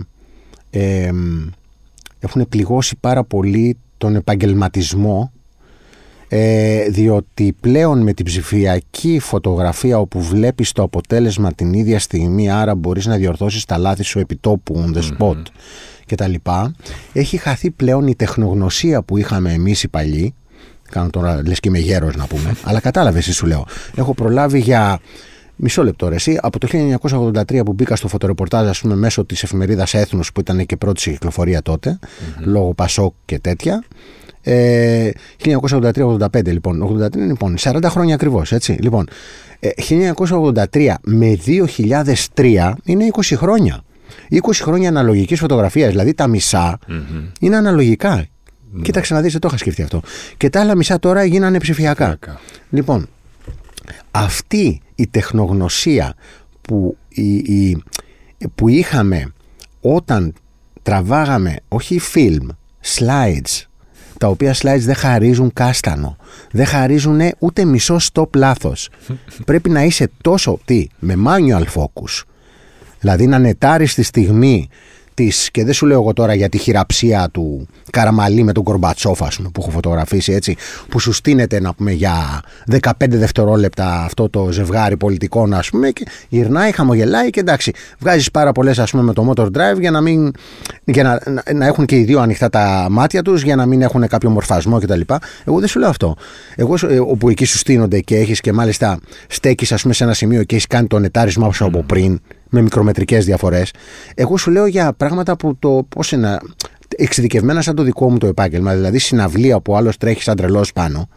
έχουν 2.19 2.47
πληγώσει 2.49 2.95
πάρα 2.99 3.23
πολύ 3.23 3.77
τον 3.97 4.15
επαγγελματισμό 4.15 5.31
διότι 6.89 7.55
πλέον 7.59 8.01
με 8.01 8.13
την 8.13 8.25
ψηφιακή 8.25 9.19
φωτογραφία 9.19 9.99
όπου 9.99 10.21
βλέπεις 10.21 10.71
το 10.71 10.83
αποτέλεσμα 10.83 11.53
την 11.53 11.73
ίδια 11.73 11.99
στιγμή 11.99 12.51
άρα 12.51 12.75
μπορείς 12.75 13.05
να 13.05 13.15
διορθώσεις 13.15 13.65
τα 13.65 13.77
λάθη 13.77 14.03
σου 14.03 14.19
επιτόπου 14.19 14.85
on 14.85 14.97
the 14.97 15.01
spot 15.01 15.41
και 16.05 16.15
τα 16.15 16.27
λοιπά 16.27 16.75
έχει 17.13 17.37
χαθεί 17.37 17.71
πλέον 17.71 18.07
η 18.07 18.15
τεχνογνωσία 18.15 19.01
που 19.01 19.17
είχαμε 19.17 19.53
εμείς 19.53 19.83
οι 19.83 19.87
παλιοί. 19.87 20.33
Κάνω 20.89 21.09
τώρα 21.09 21.41
λες 21.45 21.59
και 21.59 21.69
είμαι 21.69 21.79
γέρος 21.79 22.15
να 22.15 22.27
πούμε 22.27 22.55
αλλά 22.63 22.79
κατάλαβες 22.79 23.25
τι 23.25 23.33
σου 23.33 23.45
λέω. 23.45 23.65
Έχω 23.95 24.13
προλάβει 24.13 24.59
για 24.59 24.99
Μισό 25.55 25.83
λεπτό 25.83 26.07
ρε, 26.07 26.15
εσύ. 26.15 26.37
Από 26.41 26.59
το 26.59 26.67
1983 27.01 27.61
που 27.65 27.73
μπήκα 27.73 27.95
στο 27.95 28.07
φωτορεπορτάζ, 28.07 28.67
ας 28.67 28.79
πούμε, 28.79 28.95
μέσω 28.95 29.25
της 29.25 29.43
εφημερίδας 29.43 29.93
Έθνου 29.93 30.21
που 30.33 30.39
ήταν 30.39 30.65
και 30.65 30.77
πρώτη 30.77 31.01
σε 31.01 31.11
κυκλοφορία 31.11 31.61
τότε, 31.61 31.99
mm-hmm. 32.01 32.41
λόγω 32.43 32.73
Πασόκ 32.73 33.13
και 33.25 33.39
τέτοια. 33.39 33.83
Ε, 34.41 35.09
1983-85 35.43 36.45
λοιπόν. 36.45 36.99
83 37.01 37.15
λοιπόν, 37.15 37.55
40 37.59 37.83
χρόνια 37.83 38.15
ακριβώς, 38.15 38.51
έτσι. 38.51 38.71
Λοιπόν, 38.71 39.07
ε, 39.59 39.69
1983 40.73 40.93
με 41.03 41.37
2003 42.35 42.71
είναι 42.83 43.07
20 43.11 43.21
χρόνια. 43.35 43.83
20 44.31 44.37
χρόνια 44.53 44.89
αναλογικής 44.89 45.39
φωτογραφίας, 45.39 45.89
δηλαδή 45.89 46.13
τα 46.13 46.27
μισά 46.27 46.79
mm-hmm. 46.87 47.31
είναι 47.39 47.55
αναλογικά. 47.55 48.25
Mm-hmm. 48.25 48.81
Κοίταξε 48.81 49.13
να 49.13 49.21
δεις, 49.21 49.31
δεν 49.31 49.41
το 49.41 49.47
είχα 49.47 49.57
σκεφτεί 49.57 49.81
αυτό. 49.81 50.01
Και 50.37 50.49
τα 50.49 50.59
άλλα 50.59 50.75
μισά 50.75 50.99
τώρα 50.99 51.23
γίνανε 51.23 51.57
ψηφιακά. 51.57 52.17
Λοιπόν, 52.69 53.07
αυτή 54.11 54.81
η 54.95 55.07
τεχνογνωσία 55.07 56.13
που, 56.61 56.97
η, 57.09 57.77
που 58.55 58.67
είχαμε 58.67 59.33
όταν 59.81 60.33
τραβάγαμε 60.83 61.55
όχι 61.67 61.99
φιλμ, 61.99 62.47
slides, 62.97 63.65
τα 64.17 64.27
οποία 64.27 64.53
slides 64.53 64.79
δεν 64.79 64.95
χαρίζουν 64.95 65.53
κάστανο, 65.53 66.17
δεν 66.51 66.65
χαρίζουν 66.65 67.19
ούτε 67.39 67.65
μισό 67.65 67.97
stop 68.13 68.35
λάθος. 68.35 68.89
Πρέπει 69.45 69.69
να 69.69 69.83
είσαι 69.83 70.09
τόσο, 70.21 70.59
τι, 70.65 70.87
με 70.99 71.15
manual 71.27 71.65
focus, 71.75 72.23
δηλαδή 72.99 73.27
να 73.27 73.39
νετάρεις 73.39 73.93
τη 73.93 74.03
στιγμή 74.03 74.69
της, 75.13 75.51
και 75.51 75.63
δεν 75.63 75.73
σου 75.73 75.85
λέω 75.85 75.99
εγώ 76.01 76.13
τώρα 76.13 76.33
για 76.33 76.49
τη 76.49 76.57
χειραψία 76.57 77.29
του 77.31 77.67
Καραμαλή 77.91 78.43
με 78.43 78.51
τον 78.51 78.63
Κορμπατσόφ, 78.63 79.19
πούμε, 79.35 79.49
που 79.53 79.61
έχω 79.61 79.69
φωτογραφίσει 79.69 80.33
έτσι, 80.33 80.55
που 80.89 80.99
σου 80.99 81.11
στείνεται 81.11 81.59
να 81.59 81.73
πούμε 81.73 81.91
για 81.91 82.41
15 82.71 82.79
δευτερόλεπτα 83.07 84.03
αυτό 84.03 84.29
το 84.29 84.51
ζευγάρι 84.51 84.97
πολιτικών, 84.97 85.53
ας 85.53 85.69
πούμε, 85.69 85.89
και 85.89 86.05
γυρνάει, 86.29 86.71
χαμογελάει 86.71 87.29
και 87.29 87.39
εντάξει, 87.39 87.71
βγάζεις 87.99 88.31
πάρα 88.31 88.51
πολλές 88.51 88.79
ας 88.79 88.91
πούμε 88.91 89.03
με 89.03 89.13
το 89.13 89.33
motor 89.33 89.45
drive 89.45 89.79
για 89.79 89.91
να, 89.91 90.01
μην, 90.01 90.31
για 90.83 91.03
να, 91.03 91.43
να, 91.53 91.65
έχουν 91.65 91.85
και 91.85 91.95
οι 91.95 92.03
δύο 92.03 92.19
ανοιχτά 92.19 92.49
τα 92.49 92.87
μάτια 92.89 93.21
τους, 93.21 93.43
για 93.43 93.55
να 93.55 93.65
μην 93.65 93.81
έχουν 93.81 94.07
κάποιο 94.07 94.29
μορφασμό 94.29 94.79
κτλ. 94.79 95.01
Εγώ 95.45 95.59
δεν 95.59 95.67
σου 95.67 95.79
λέω 95.79 95.89
αυτό. 95.89 96.15
Εγώ, 96.55 96.75
ε, 96.89 96.99
όπου 96.99 97.29
εκεί 97.29 97.45
σου 97.45 97.57
στείνονται 97.57 97.99
και 97.99 98.15
έχεις 98.17 98.41
και 98.41 98.53
μάλιστα 98.53 98.99
στέκεις, 99.27 99.71
ας 99.71 99.81
πούμε, 99.81 99.93
σε 99.93 100.03
ένα 100.03 100.13
σημείο 100.13 100.43
και 100.43 100.55
έχεις 100.55 100.67
κάνει 100.67 100.87
το 100.87 100.99
νετάρισμα 100.99 101.51
από 101.59 101.83
πριν, 101.83 102.21
με 102.53 102.61
μικρομετρικές 102.61 103.25
διαφορές. 103.25 103.71
Εγώ 104.15 104.37
σου 104.37 104.51
λέω 104.51 104.65
για 104.65 104.93
πράγματα 104.93 105.35
που 105.35 105.55
το. 105.59 105.85
Πώς 105.89 106.11
είναι. 106.11 106.37
Εξειδικευμένα 106.95 107.61
σαν 107.61 107.75
το 107.75 107.83
δικό 107.83 108.11
μου 108.11 108.17
το 108.17 108.27
επάγγελμα, 108.27 108.73
δηλαδή 108.73 108.97
συναυλία 108.99 109.59
που 109.59 109.75
άλλος 109.75 109.97
τρέχει 109.97 110.21
σαν 110.21 110.35
τρελός 110.35 110.73
πάνω. 110.73 111.09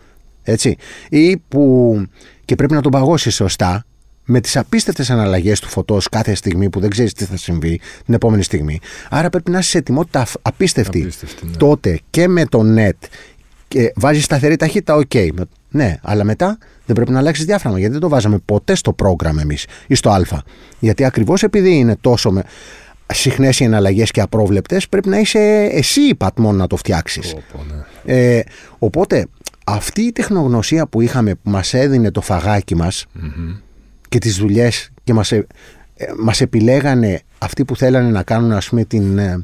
Έτσι. 0.43 0.76
Ή 1.09 1.37
που. 1.37 1.95
και 2.45 2.55
πρέπει 2.55 2.75
να 2.75 2.81
τον 2.81 2.90
παγώσει 2.90 3.31
σωστά, 3.31 3.85
με 4.25 4.40
τις 4.40 4.57
απίστευτες 4.57 5.11
αναλλαγές 5.11 5.61
του 5.61 5.69
φωτός 5.69 6.09
κάθε 6.09 6.35
στιγμή 6.35 6.71
που 6.71 6.81
δεν 6.81 6.90
ξέρεις 6.90 7.12
τι 7.12 7.25
θα 7.25 7.37
συμβεί 7.37 7.81
την 8.05 8.14
επόμενη 8.14 8.43
στιγμή. 8.43 8.81
Άρα 9.11 9.28
πρέπει 9.28 9.50
να 9.50 9.59
είσαι 9.59 9.71
σε 9.71 9.78
ετοιμότητα 9.78 10.26
απίστευτη. 10.43 11.00
απίστευτη 11.00 11.47
ναι. 11.47 11.57
Τότε 11.57 12.00
και 12.11 12.28
με 12.28 12.47
το 12.47 12.62
net 12.76 13.09
και 13.69 13.93
βάζεις 13.97 14.25
σταθερή 14.25 14.57
ταχύτητα, 14.57 14.95
OK. 14.95 15.11
Okay. 15.12 15.28
Ναι, 15.76 15.97
αλλά 16.02 16.25
μετά 16.25 16.59
δεν 16.87 16.95
πρέπει 16.95 17.11
να 17.11 17.18
αλλάξεις 17.18 17.45
διάφραγμα 17.45 17.78
γιατί 17.78 17.92
δεν 17.92 18.02
το 18.02 18.09
βάζαμε 18.09 18.38
ποτέ 18.45 18.75
στο 18.75 18.92
πρόγραμμα 18.92 19.40
εμείς 19.40 19.66
ή 19.87 19.95
στο 19.95 20.11
Α. 20.11 20.23
Γιατί 20.78 21.04
ακριβώς 21.04 21.42
επειδή 21.42 21.76
είναι 21.76 21.97
τόσο 22.00 22.30
με 22.30 22.42
συχνές 23.12 23.61
οι 23.61 23.64
εναλλαγές 23.64 24.11
και 24.11 24.21
απρόβλεπτες, 24.21 24.88
πρέπει 24.88 25.09
να 25.09 25.18
είσαι 25.18 25.68
εσύ 25.73 26.14
πατμόν 26.14 26.56
να 26.56 26.66
το 26.66 26.76
φτιάξεις. 26.76 27.35
Ναι. 28.04 28.14
Ε, 28.14 28.42
οπότε 28.78 29.26
αυτή 29.64 30.02
η 30.02 30.12
τεχνογνωσία 30.12 30.87
που 30.87 31.00
είχαμε 31.00 31.35
που 31.35 31.50
μας 31.50 31.75
έδινε 31.75 32.11
το 32.11 32.21
φαγάκι 32.21 32.75
μας 32.76 33.06
και 34.09 34.18
τις 34.18 34.37
δουλειές 34.37 34.90
και 35.04 35.12
μας, 35.12 35.33
ε, 35.33 35.47
ε, 35.97 36.06
μας 36.18 36.40
επιλέγανε 36.40 37.21
αυτοί 37.38 37.64
που 37.64 37.76
θέλανε 37.76 38.11
να 38.11 38.23
κάνουν 38.23 38.52
ας 38.52 38.68
πούμε 38.68 38.85
την, 38.85 39.18
ε, 39.18 39.42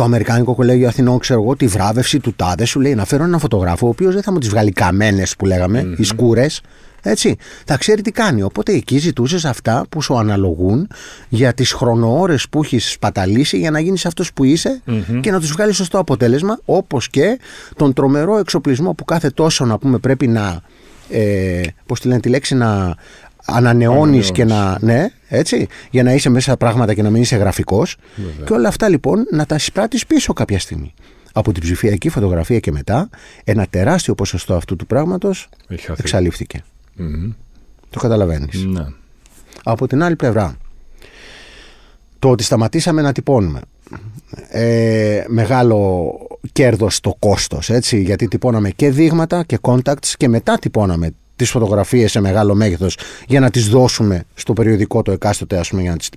το 0.00 0.06
Αμερικάνικο 0.06 0.54
Κολέγιο 0.54 0.88
Αθηνών, 0.88 1.18
ξέρω 1.18 1.42
εγώ, 1.42 1.56
τη 1.56 1.66
βράβευση 1.66 2.20
του 2.20 2.32
τάδε 2.36 2.64
σου 2.64 2.80
λέει 2.80 2.94
να 2.94 3.04
φέρω 3.04 3.24
έναν 3.24 3.40
φωτογράφο, 3.40 3.86
ο 3.86 3.88
οποίος 3.88 4.14
δεν 4.14 4.22
θα 4.22 4.32
μου 4.32 4.38
τις 4.38 4.48
βγάλει 4.48 4.72
καμένες 4.72 5.36
που 5.36 5.46
λέγαμε, 5.46 5.82
mm-hmm. 5.82 5.98
οι 5.98 6.04
σκούρες. 6.04 6.62
Έτσι, 7.02 7.36
θα 7.64 7.76
ξέρει 7.76 8.02
τι 8.02 8.10
κάνει. 8.10 8.42
Οπότε 8.42 8.72
εκεί 8.72 8.98
ζητούσες 8.98 9.44
αυτά 9.44 9.84
που 9.88 10.02
σου 10.02 10.18
αναλογούν 10.18 10.88
για 11.28 11.52
τις 11.52 11.72
χρονοώρες 11.72 12.48
που 12.48 12.62
έχεις 12.62 12.90
σπαταλήσει 12.90 13.58
για 13.58 13.70
να 13.70 13.80
γίνεις 13.80 14.06
αυτός 14.06 14.32
που 14.32 14.44
εισαι 14.44 14.82
και 15.20 15.30
να 15.30 15.40
τους 15.40 15.52
βγάλεις 15.52 15.76
σωστό 15.76 15.98
αποτέλεσμα, 15.98 16.58
όπως 16.64 17.08
και 17.08 17.38
τον 17.76 17.92
τρομερό 17.92 18.38
εξοπλισμό 18.38 18.92
που 18.92 19.04
κάθε 19.04 19.30
τόσο 19.30 19.64
να 19.64 19.78
πούμε 19.78 19.98
πρέπει 19.98 20.26
να. 20.26 20.60
Ε, 21.10 21.60
Πώς 21.86 22.00
τη 22.00 22.08
λένε 22.08 22.20
τη 22.20 22.28
λέξη, 22.28 22.54
να 22.54 22.94
ανανεώνεις 23.44 24.32
και 24.32 24.44
να. 24.44 24.78
Ναι, 24.80 25.08
έτσι, 25.28 25.68
για 25.90 26.02
να 26.02 26.12
είσαι 26.12 26.28
μέσα 26.28 26.56
πράγματα 26.56 26.94
και 26.94 27.02
να 27.02 27.10
μην 27.10 27.22
είσαι 27.22 27.36
γραφικός. 27.36 27.96
Και 28.44 28.52
όλα 28.52 28.68
αυτά 28.68 28.88
λοιπόν 28.88 29.26
να 29.30 29.46
τα 29.46 29.54
εισπράττει 29.54 30.00
πίσω 30.06 30.32
κάποια 30.32 30.58
στιγμή. 30.58 30.94
Από 31.32 31.52
την 31.52 31.62
ψηφιακή 31.62 32.08
φωτογραφία 32.08 32.58
και 32.58 32.72
μετά, 32.72 33.08
ένα 33.44 33.66
τεράστιο 33.70 34.14
ποσοστό 34.14 34.54
αυτού 34.54 34.76
του 34.76 34.86
πράγματος 34.86 35.48
Το 37.90 37.98
καταλαβαίνεις. 37.98 38.64
Ναι. 38.64 38.86
Από 39.62 39.86
την 39.86 40.02
άλλη 40.02 40.16
πλευρά, 40.16 40.56
Το 42.18 42.30
ότι 42.30 42.42
σταματήσαμε 42.42 43.02
να 43.02 43.12
τυπώνουμε. 43.12 43.60
Ε, 44.48 45.24
μεγάλο 45.28 46.12
κέρδος 46.52 46.94
στο 46.94 47.16
κόστος 47.18 47.70
έτσι, 47.70 48.00
γιατί 48.00 48.28
τυπώναμε 48.28 48.70
και 48.70 48.90
δείγματα 48.90 49.44
και 49.44 49.58
contacts 49.60 50.08
και 50.16 50.28
μετά 50.28 50.58
τυπώναμε 50.58 51.10
τις 51.40 51.50
φωτογραφίες 51.50 52.10
σε 52.10 52.20
μεγάλο 52.20 52.54
μέγεθος 52.54 52.96
για 53.26 53.40
να 53.40 53.50
τις 53.50 53.68
δώσουμε 53.68 54.24
στο 54.34 54.52
περιοδικό 54.52 55.02
το 55.02 55.12
εκάστοτε 55.12 55.58
ας 55.58 55.68
πούμε, 55.68 55.82
για 55.82 55.90
να 55.90 55.96
τις 55.96 56.08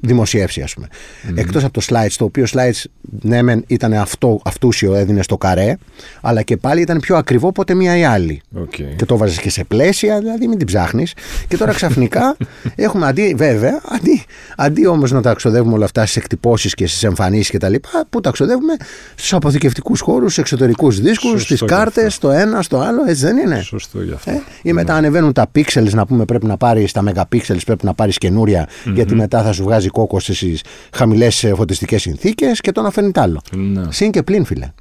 δημοσιεύσει, 0.00 0.62
ας 0.62 0.74
πούμε. 0.74 0.86
Mm-hmm. 0.90 1.36
Εκτός 1.36 1.64
από 1.64 1.72
το 1.72 1.86
slides, 1.88 2.14
το 2.16 2.24
οποίο 2.24 2.44
slides 2.50 2.84
ναι, 3.20 3.42
μεν 3.42 3.64
ήταν 3.66 3.92
αυτό, 3.92 4.40
αυτούσιο, 4.44 4.94
έδινε 4.94 5.22
στο 5.22 5.36
καρέ, 5.36 5.76
αλλά 6.20 6.42
και 6.42 6.56
πάλι 6.56 6.80
ήταν 6.80 7.00
πιο 7.00 7.16
ακριβό 7.16 7.52
ποτέ 7.52 7.74
μία 7.74 7.96
ή 7.96 8.04
άλλη. 8.04 8.40
Okay. 8.58 8.94
Και 8.96 9.04
το 9.04 9.16
βάζεις 9.16 9.38
και 9.38 9.50
σε 9.50 9.64
πλαίσια, 9.64 10.18
δηλαδή 10.18 10.46
μην 10.48 10.58
την 10.58 10.66
ψάχνεις. 10.66 11.14
Και 11.48 11.56
τώρα 11.56 11.72
ξαφνικά 11.72 12.36
έχουμε 12.74 13.06
αντί, 13.06 13.34
βέβαια, 13.36 13.80
αντί, 13.88 14.24
αντί 14.56 14.86
όμως 14.86 15.10
να 15.10 15.22
τα 15.22 15.34
ξοδεύουμε 15.34 15.74
όλα 15.74 15.84
αυτά 15.84 16.02
στις 16.02 16.16
εκτυπώσεις 16.16 16.74
και 16.74 16.86
στις 16.86 17.02
εμφανίσεις 17.02 17.50
κτλ., 17.50 17.74
που 18.10 18.20
τα 18.20 18.30
ξοδεύουμε 18.30 18.76
στους 19.14 19.32
αποθηκευτικούς 19.32 20.00
χώρους, 20.00 20.32
στους 20.32 20.38
εξωτερικούς 20.38 21.00
δίσκους, 21.00 21.42
στις 21.42 21.62
κάρτες, 21.66 22.14
στο 22.14 22.30
ένα, 22.30 22.62
στο 22.62 22.78
άλλο, 22.78 23.02
έτσι 23.06 23.24
δεν 23.24 23.36
είναι; 23.36 23.60
Σωστό 23.60 24.02
γι' 24.02 24.12
αυτό. 24.12 24.30
Ε, 24.30 24.42
ή 24.62 24.72
μετά 24.72 24.92
ναι. 24.92 24.98
ανεβαίνουν 24.98 25.32
τα 25.32 25.50
pixels 25.54 25.90
να 25.90 26.06
πούμε 26.06 26.24
πρέπει 26.24 26.46
να 26.46 26.56
πάρεις, 26.56 26.92
τα 26.92 27.02
megapixels 27.06 27.60
πρέπει 27.66 27.84
να 27.84 27.94
πάρεις 27.94 28.18
καινούρια, 28.18 28.68
mm-hmm. 28.68 28.92
γιατί 28.94 29.14
μετά 29.14 29.42
θα 29.42 29.52
σου 29.52 29.62
βγάζει 29.62 29.87
βάζει 29.87 29.87
κόκο 29.88 30.20
στις 30.20 30.62
χαμηλές 30.92 31.52
φωτιστικές 31.54 32.02
συνθήκες 32.02 32.60
και 32.60 32.72
το 32.72 32.80
ένα 32.80 32.90
φέρνει 32.90 33.10
τ' 33.10 33.18
άλλο. 33.18 33.40
Ναι. 33.56 33.82
Συν 33.88 34.10
και 34.10 34.22
πλήν, 34.22 34.44
φίλε. 34.44 34.72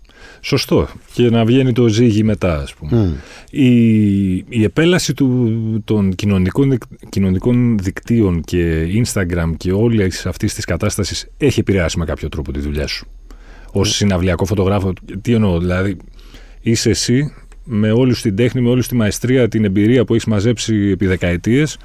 Σωστό. 0.41 0.87
Και 1.13 1.29
να 1.29 1.45
βγαίνει 1.45 1.73
το 1.73 1.87
ζύγι 1.87 2.23
μετά, 2.23 2.61
ας 2.61 2.73
πούμε. 2.73 3.15
Η, 3.49 4.35
η 4.35 4.63
επέλαση 4.63 5.13
του, 5.13 5.81
των 5.85 6.15
κοινωνικών, 6.15 6.77
κοινωνικών 7.09 7.77
δικτύων 7.77 8.41
και 8.41 8.87
Instagram 9.03 9.51
και 9.57 9.71
όλη 9.71 10.11
αυτής 10.25 10.53
της 10.53 10.65
κατάστασης 10.65 11.27
έχει 11.37 11.59
επηρεάσει 11.59 11.99
με 11.99 12.05
κάποιο 12.05 12.29
τρόπο 12.29 12.51
τη 12.51 12.59
δουλειά 12.59 12.87
σου. 12.87 13.07
Ω 13.73 13.79
mm. 13.79 13.87
συναυλιακό 13.87 14.45
φωτογράφο, 14.45 14.93
τι 15.21 15.33
εννοώ, 15.33 15.59
δηλαδή 15.59 15.97
είσαι 16.61 16.89
εσύ 16.89 17.33
με 17.63 17.91
όλη 17.91 18.15
την 18.15 18.35
τέχνη, 18.35 18.61
με 18.61 18.69
όλη 18.69 18.83
τη 18.83 18.95
μαεστρία, 18.95 19.47
την 19.47 19.65
εμπειρία 19.65 20.05
που 20.05 20.13
έχεις 20.13 20.25
μαζέψει 20.25 20.75
επί 20.75 21.05
δεκαετίες 21.05 21.77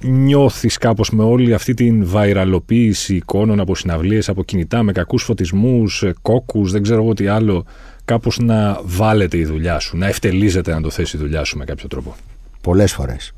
νιώθεις 0.00 0.78
κάπως 0.78 1.10
με 1.10 1.22
όλη 1.22 1.54
αυτή 1.54 1.74
την 1.74 2.06
βαϊραλοποίηση 2.06 3.14
εικόνων 3.14 3.60
από 3.60 3.74
συναυλίες, 3.74 4.28
από 4.28 4.44
κινητά, 4.44 4.82
με 4.82 4.92
κακούς 4.92 5.22
φωτισμούς, 5.22 6.02
ε, 6.02 6.14
κόκκους, 6.22 6.72
δεν 6.72 6.82
ξέρω 6.82 7.02
εγώ 7.02 7.14
τι 7.14 7.26
άλλο, 7.26 7.64
κάπως 8.04 8.38
να 8.38 8.80
βάλετε 8.84 9.36
η 9.36 9.44
δουλειά 9.44 9.78
σου, 9.78 9.96
να 9.96 10.06
ευτελίζεται 10.06 10.74
να 10.74 10.80
το 10.80 10.90
θέσει 10.90 11.16
η 11.16 11.20
δουλειά 11.20 11.44
σου 11.44 11.58
με 11.58 11.64
κάποιο 11.64 11.88
τρόπο; 11.88 12.14
Πολλές 12.60 12.92
φορές. 12.92 13.32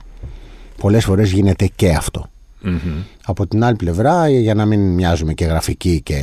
Πολλές 0.76 1.05
φορές 1.05 1.33
γίνεται 1.33 1.69
και 1.76 1.90
αυτό. 1.90 2.31
Από 3.25 3.47
την 3.47 3.64
άλλη 3.64 3.76
πλευρά, 3.76 4.29
για 4.29 4.55
να 4.55 4.64
μην 4.64 4.81
μοιάζουμε 4.81 5.33
και 5.33 5.45
γραφικοί 5.45 6.00
και 6.02 6.14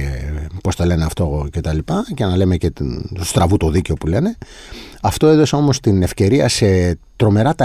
πώς 0.64 0.76
το 0.76 0.86
λένε 0.86 1.04
αυτό 1.04 1.48
και 1.52 1.62
τα 1.62 1.74
λοιπά, 1.74 2.06
και 2.14 2.26
να 2.26 2.38
λέμε 2.38 2.58
και 2.58 2.72
το 2.72 3.24
στραβού 3.24 3.58
το 3.58 3.70
δίκαιο 3.70 3.96
που 3.96 4.08
λένε, 4.08 4.38
αυτό 5.02 5.28
έδωσε 5.28 5.56
όμως 5.56 5.80
την 5.80 6.02
ευκαιρία 6.04 6.48
σε 6.48 6.98
τρομερά 7.16 7.56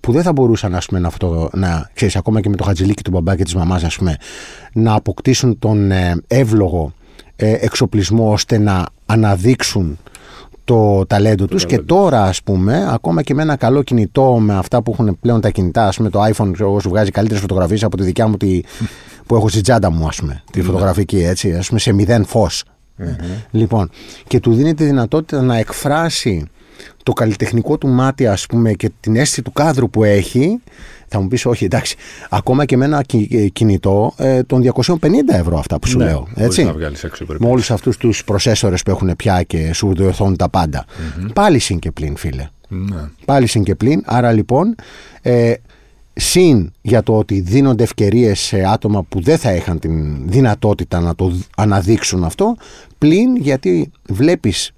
που 0.00 0.12
δεν 0.12 0.22
θα 0.22 0.32
μπορούσαν 0.32 0.74
ας 0.74 0.86
πούμε, 0.86 1.00
να, 1.00 1.08
αυτό, 1.08 1.50
να 1.52 1.90
ξέρεις, 1.94 2.16
ακόμα 2.16 2.40
και 2.40 2.48
με 2.48 2.56
το 2.56 2.64
χατζηλίκι 2.64 3.02
του 3.02 3.10
μπαμπά 3.10 3.36
και 3.36 3.44
της 3.44 3.54
μαμάς 3.54 3.84
ας 3.84 3.96
πούμε, 3.96 4.16
να 4.72 4.94
αποκτήσουν 4.94 5.58
τον 5.58 5.90
ε, 5.90 6.22
εύλογο 6.26 6.92
ε, 7.36 7.52
εξοπλισμό 7.52 8.32
ώστε 8.32 8.58
να 8.58 8.86
αναδείξουν 9.06 9.98
το 10.64 11.06
ταλέντο 11.06 11.46
τους 11.46 11.66
και 11.66 11.78
τώρα 11.78 12.22
ας 12.22 12.42
πούμε 12.42 12.88
ακόμα 12.90 13.22
και 13.22 13.34
με 13.34 13.42
ένα 13.42 13.56
καλό 13.56 13.82
κινητό 13.82 14.38
με 14.40 14.54
αυτά 14.54 14.82
που 14.82 14.90
έχουν 14.92 15.18
πλέον 15.20 15.40
τα 15.40 15.50
κινητά 15.50 15.86
ας 15.86 15.96
πούμε 15.96 16.10
το 16.10 16.24
iPhone 16.24 16.50
ξέρω, 16.52 16.80
σου 16.80 16.88
βγάζει 16.88 17.10
καλύτερες 17.10 17.42
φωτογραφίες 17.42 17.84
από 17.84 17.96
τη 17.96 18.02
δικιά 18.02 18.26
μου 18.26 18.36
τη, 18.36 18.60
που 19.26 19.36
έχω 19.36 19.48
στην 19.48 19.62
τσάντα 19.62 19.90
μου 19.90 20.06
ας 20.06 20.16
πούμε 20.16 20.42
τη 20.52 20.58
ναι. 20.58 20.64
φωτογραφική 20.64 21.22
έτσι 21.22 21.52
ας 21.52 21.68
πούμε 21.68 21.80
σε 21.80 21.92
μηδέν 21.92 22.24
φως. 22.24 22.64
Λοιπόν 23.50 23.90
και 24.26 24.40
του 24.40 24.54
δίνει 24.54 24.74
τη 24.74 24.84
δυνατότητα 24.84 25.42
να 25.42 25.56
εκφράσει 25.56 26.46
το 27.02 27.12
καλλιτεχνικό 27.12 27.78
του 27.78 27.88
μάτι 27.88 28.26
ας 28.26 28.46
πούμε 28.46 28.72
και 28.72 28.90
την 29.00 29.16
αίσθηση 29.16 29.42
του 29.42 29.52
κάδρου 29.52 29.90
που 29.90 30.04
έχει 30.04 30.60
θα 31.12 31.20
μου 31.20 31.28
πεις 31.28 31.46
όχι 31.46 31.64
εντάξει. 31.64 31.96
Ακόμα 32.30 32.64
και 32.64 32.76
με 32.76 32.84
ένα 32.84 33.04
ε, 33.30 33.48
κινητό 33.48 34.14
ε, 34.16 34.42
των 34.42 34.62
250 34.74 34.98
ευρώ 35.26 35.58
αυτά 35.58 35.78
που 35.78 35.86
σου 35.86 35.98
ναι, 35.98 36.04
λέω 36.04 36.28
έτσι. 36.34 36.64
να 36.64 36.72
βγάλεις 36.72 37.04
έξω 37.04 37.24
με 37.38 37.48
όλους 37.48 37.70
αυτούς 37.70 37.96
τους 37.96 38.24
προσέσορες 38.24 38.82
που 38.82 38.90
έχουν 38.90 39.16
πια 39.16 39.42
και 39.42 39.72
σου 39.72 39.94
διορθώνουν 39.94 40.36
τα 40.36 40.48
παντα 40.48 40.84
πάλι 41.32 41.58
συν 41.58 41.78
και 41.78 41.90
πλήν 41.90 42.16
φίλε. 42.16 42.48
Ναι. 42.68 43.08
πάλι 43.24 43.46
συν 43.46 43.62
και 43.62 43.74
πλήν 43.74 44.02
άρα 44.04 44.32
λοιπόν 44.32 44.74
ε, 45.22 45.52
Συν 46.14 46.72
για 46.82 47.02
το 47.02 47.16
ότι 47.16 47.40
δίνονται 47.40 47.82
ευκαιρίες 47.82 48.40
σε 48.40 48.64
άτομα 48.64 49.02
που 49.02 49.20
δεν 49.20 49.38
θα 49.38 49.52
είχαν 49.52 49.78
την 49.78 50.28
δυνατότητα 50.28 51.00
να 51.00 51.14
το 51.14 51.32
αναδείξουν 51.56 52.24
αυτό, 52.24 52.56
πλην 52.98 53.36
γιατί 53.36 53.90
βλέπεις 54.08 54.72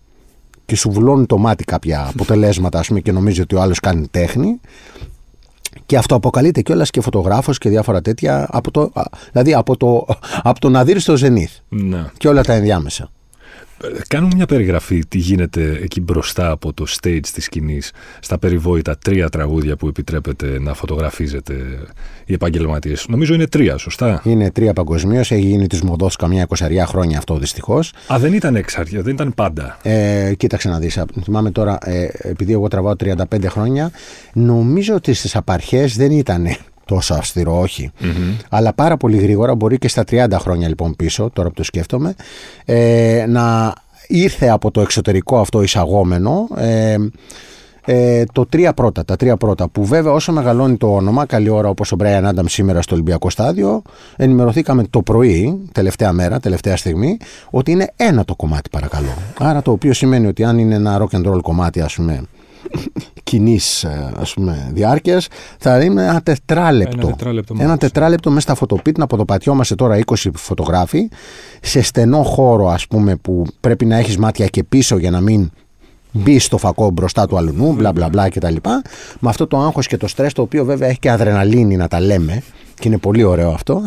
και 0.65 0.77
σου 0.77 0.91
βουλώνει 0.91 1.27
το 1.27 1.39
μάτι 1.39 1.65
κάποια 1.65 2.07
αποτελέσματα 2.07 2.79
ας 2.79 2.87
πούμε, 2.87 3.01
και 3.01 3.13
νομίζεις 3.13 3.41
ότι 3.41 3.55
ο 3.55 3.61
άλλος 3.61 3.81
κάνει 3.81 4.07
τέχνη 4.11 4.61
και 5.87 5.97
αυτό 5.97 6.15
αποκαλείται 6.15 6.63
κιόλας 6.63 6.91
και 6.91 7.01
φωτογράφος 7.01 7.59
και 7.59 7.69
διάφορα 7.69 8.01
τέτοια 8.01 8.49
από 8.51 8.71
το, 8.71 8.93
δηλαδή 9.33 9.55
από 9.55 9.77
το, 9.77 10.07
από 10.51 10.61
το 10.61 10.69
να 10.69 10.85
στο 10.99 11.17
Ζενήθ 11.17 11.53
ναι. 11.69 12.05
και 12.17 12.29
όλα 12.29 12.43
τα 12.43 12.53
ενδιάμεσα. 12.53 13.11
Κάνουμε 14.09 14.35
μια 14.35 14.47
περιγραφή 14.47 15.05
τι 15.09 15.19
γίνεται 15.19 15.79
εκεί 15.83 16.01
μπροστά 16.01 16.51
από 16.51 16.73
το 16.73 16.87
stage 17.01 17.27
της 17.33 17.45
σκηνής 17.45 17.93
στα 18.21 18.39
περιβόητα 18.39 18.99
τρία 18.99 19.29
τραγούδια 19.29 19.77
που 19.77 19.89
επιτρέπεται 19.89 20.59
να 20.61 20.75
φωτογραφίζετε 20.75 21.55
οι 22.25 22.33
επαγγελματίες. 22.33 23.07
Νομίζω 23.09 23.35
είναι 23.35 23.47
τρία, 23.47 23.77
σωστά; 23.77 24.21
Είναι 24.25 24.51
τρία 24.51 24.73
παγκοσμίως. 24.73 25.31
Έχει 25.31 25.45
γίνει 25.45 25.67
της 25.67 25.83
μοδό 25.83 26.09
καμιά 26.19 26.43
εικοσαριά 26.43 26.87
χρόνια 26.87 27.19
αυτό 27.19 27.39
δυστυχώς. 27.39 27.93
Α, 28.13 28.19
δεν 28.19 28.33
ήταν 28.33 28.57
εξάρτητα, 28.57 29.03
δεν 29.03 29.13
ήταν 29.15 29.35
πάντα. 29.35 29.79
Ε, 29.83 30.33
κοίταξε 30.37 30.69
να 30.69 30.79
δεις. 30.79 31.03
Θυμάμαι 31.23 31.51
τώρα, 31.51 31.79
ε, 31.85 32.09
επειδή 32.19 32.53
εγώ 32.53 32.69
τραβάω 32.69 32.97
35 32.97 33.47
χρόνια, 33.47 33.91
νομίζω 34.33 34.95
ότι 34.95 35.13
στις 35.13 35.37
απαρχές 35.37 35.97
δεν 35.97 36.11
ήταν 36.11 36.57
τόσο 36.85 37.15
αυστηρό, 37.15 37.65
Αλλά 38.51 38.73
πάρα 38.73 38.97
πολύ 38.97 39.17
γρήγορα, 39.17 39.55
μπορεί 39.55 39.79
και 39.79 39.89
στα 39.89 40.05
30 40.11 40.27
χρόνια 40.33 40.69
λοιπόν 40.69 40.97
πίσω, 40.97 41.31
τώρα 41.33 41.49
που 41.49 41.55
το 41.55 41.63
σκέφτομαι, 41.63 42.15
ε, 42.65 43.25
να 43.29 43.75
ήρθε 44.07 44.49
από 44.49 44.71
το 44.71 44.81
εξωτερικό 44.81 45.39
αυτό 45.39 45.63
εισαγόμενο 45.63 46.49
ε, 46.57 46.97
ε, 47.87 48.25
το 48.33 48.47
τρία 48.47 48.73
πρώτα, 48.73 49.05
τα 49.05 49.17
τρία 49.17 49.37
πρώτα 49.37 49.69
που 49.69 49.85
βέβαια 49.85 50.13
όσο 50.13 50.33
μεγαλώνει 50.33 50.77
το 50.77 50.95
όνομα, 50.95 51.27
καλή 51.27 51.49
ώρα 51.49 51.69
όπως 51.69 51.93
ο 51.93 51.97
Brian 52.01 52.29
Adams 52.29 52.45
σήμερα 52.47 52.83
στο 52.83 52.95
Ολυμπιακό 52.95 53.31
Στάδιο, 53.31 53.83
ενημερωθήκαμε 54.17 54.85
το 54.91 55.03
πρωί, 55.03 55.69
τελευταία 55.73 56.13
μέρα, 56.13 56.41
τελευταία 56.41 56.77
στιγμή, 56.77 57.17
ότι 57.51 57.71
είναι 57.71 57.93
ένα 57.97 58.25
το 58.25 58.35
κομμάτι 58.35 58.71
παρακαλώ. 58.71 59.15
Άρα 59.39 59.63
το 59.63 59.71
οποίο 59.71 59.93
σημαίνει 59.93 60.27
ότι 60.27 60.45
αν 60.45 60.59
είναι 60.59 60.75
ένα 60.75 61.01
rock 61.03 61.17
and 61.17 61.33
roll 61.33 61.41
κομμάτι 61.43 61.81
ας 61.81 61.95
πούμε 61.95 62.23
κοινή 63.23 63.61
διάρκειας, 64.73 65.29
θα 65.59 65.81
είναι 65.81 66.03
ένα 66.03 66.23
τετράλεπτο. 66.23 67.07
Ένα 67.07 67.17
τετράλεπτο, 67.17 67.55
ένα 67.59 67.77
τετράλεπτο 67.77 68.31
μέσα 68.31 68.41
στα 68.41 68.55
φωτοπίτ 68.55 68.99
να 68.99 69.05
αποδοπατιόμαστε 69.05 69.75
τώρα 69.75 69.99
20 70.05 70.15
φωτογράφοι 70.35 71.09
σε 71.61 71.83
στενό 71.83 72.23
χώρο, 72.23 72.69
ας 72.69 72.87
πούμε, 72.87 73.17
που 73.17 73.47
πρέπει 73.61 73.85
να 73.85 73.97
έχεις 73.97 74.17
μάτια 74.17 74.47
και 74.47 74.65
πίσω 74.65 74.97
για 74.97 75.11
να 75.11 75.21
μην 75.21 75.51
μπει 76.13 76.39
στο 76.39 76.59
φακό 76.59 76.91
μπροστά 76.91 77.27
του 77.27 77.37
αλουνού, 77.37 77.73
μπλα 77.73 77.93
μπλα 77.93 78.09
μπλα 78.09 78.29
κτλ. 78.29 78.57
Με 79.19 79.29
αυτό 79.29 79.47
το 79.47 79.59
άγχος 79.59 79.87
και 79.87 79.97
το 79.97 80.07
στρες, 80.07 80.33
το 80.33 80.43
οποίο 80.43 80.65
βέβαια 80.65 80.89
έχει 80.89 80.99
και 80.99 81.11
αδρεναλίνη 81.11 81.77
να 81.77 81.89
τα 81.89 82.01
λέμε, 82.01 82.43
και 82.75 82.89
είναι 82.89 82.99
πολύ 82.99 83.23
ωραίο 83.23 83.51
αυτό, 83.51 83.83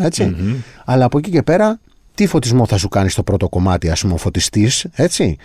Αλλά 0.85 1.05
από 1.05 1.17
εκεί 1.17 1.29
και 1.29 1.41
πέρα, 1.41 1.79
τι 2.15 2.27
φωτισμό 2.27 2.65
θα 2.65 2.77
σου 2.77 2.87
κάνει 2.87 3.09
στο 3.09 3.23
πρώτο 3.23 3.49
κομμάτι, 3.49 3.89
ας 3.89 4.01
πούμε, 4.01 4.13
ο 4.13 4.17
φωτιστής, 4.17 4.85
έτσι. 4.93 5.37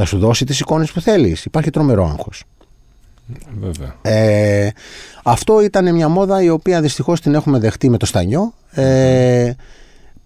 Θα 0.00 0.06
σου 0.06 0.18
δώσει 0.18 0.44
τις 0.44 0.60
εικόνες 0.60 0.92
που 0.92 1.00
θέλεις. 1.00 1.44
Υπάρχει 1.44 1.70
τρομερό 1.70 2.08
άγχος. 2.08 2.44
Βέβαια. 3.60 3.96
Ε, 4.02 4.70
αυτό 5.24 5.60
ήταν 5.60 5.94
μια 5.94 6.08
μόδα 6.08 6.42
η 6.42 6.48
οποία 6.48 6.80
δυστυχώς 6.80 7.20
την 7.20 7.34
έχουμε 7.34 7.58
δεχτεί 7.58 7.88
με 7.90 7.96
το 7.96 8.06
στανιό. 8.06 8.54
Ε, 8.70 9.52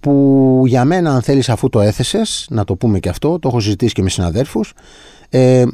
που 0.01 0.63
για 0.67 0.85
μένα, 0.85 1.15
αν 1.15 1.23
θέλεις, 1.23 1.49
αφού 1.49 1.69
το 1.69 1.81
έθεσες, 1.81 2.47
να 2.51 2.65
το 2.65 2.75
πούμε 2.75 2.99
και 2.99 3.09
αυτό, 3.09 3.39
το 3.39 3.49
έχω 3.49 3.61
συζητήσει 3.61 3.95
και 3.95 4.03
με 4.03 4.09
συναδέρφους, 4.09 4.73
ε, 5.29 5.65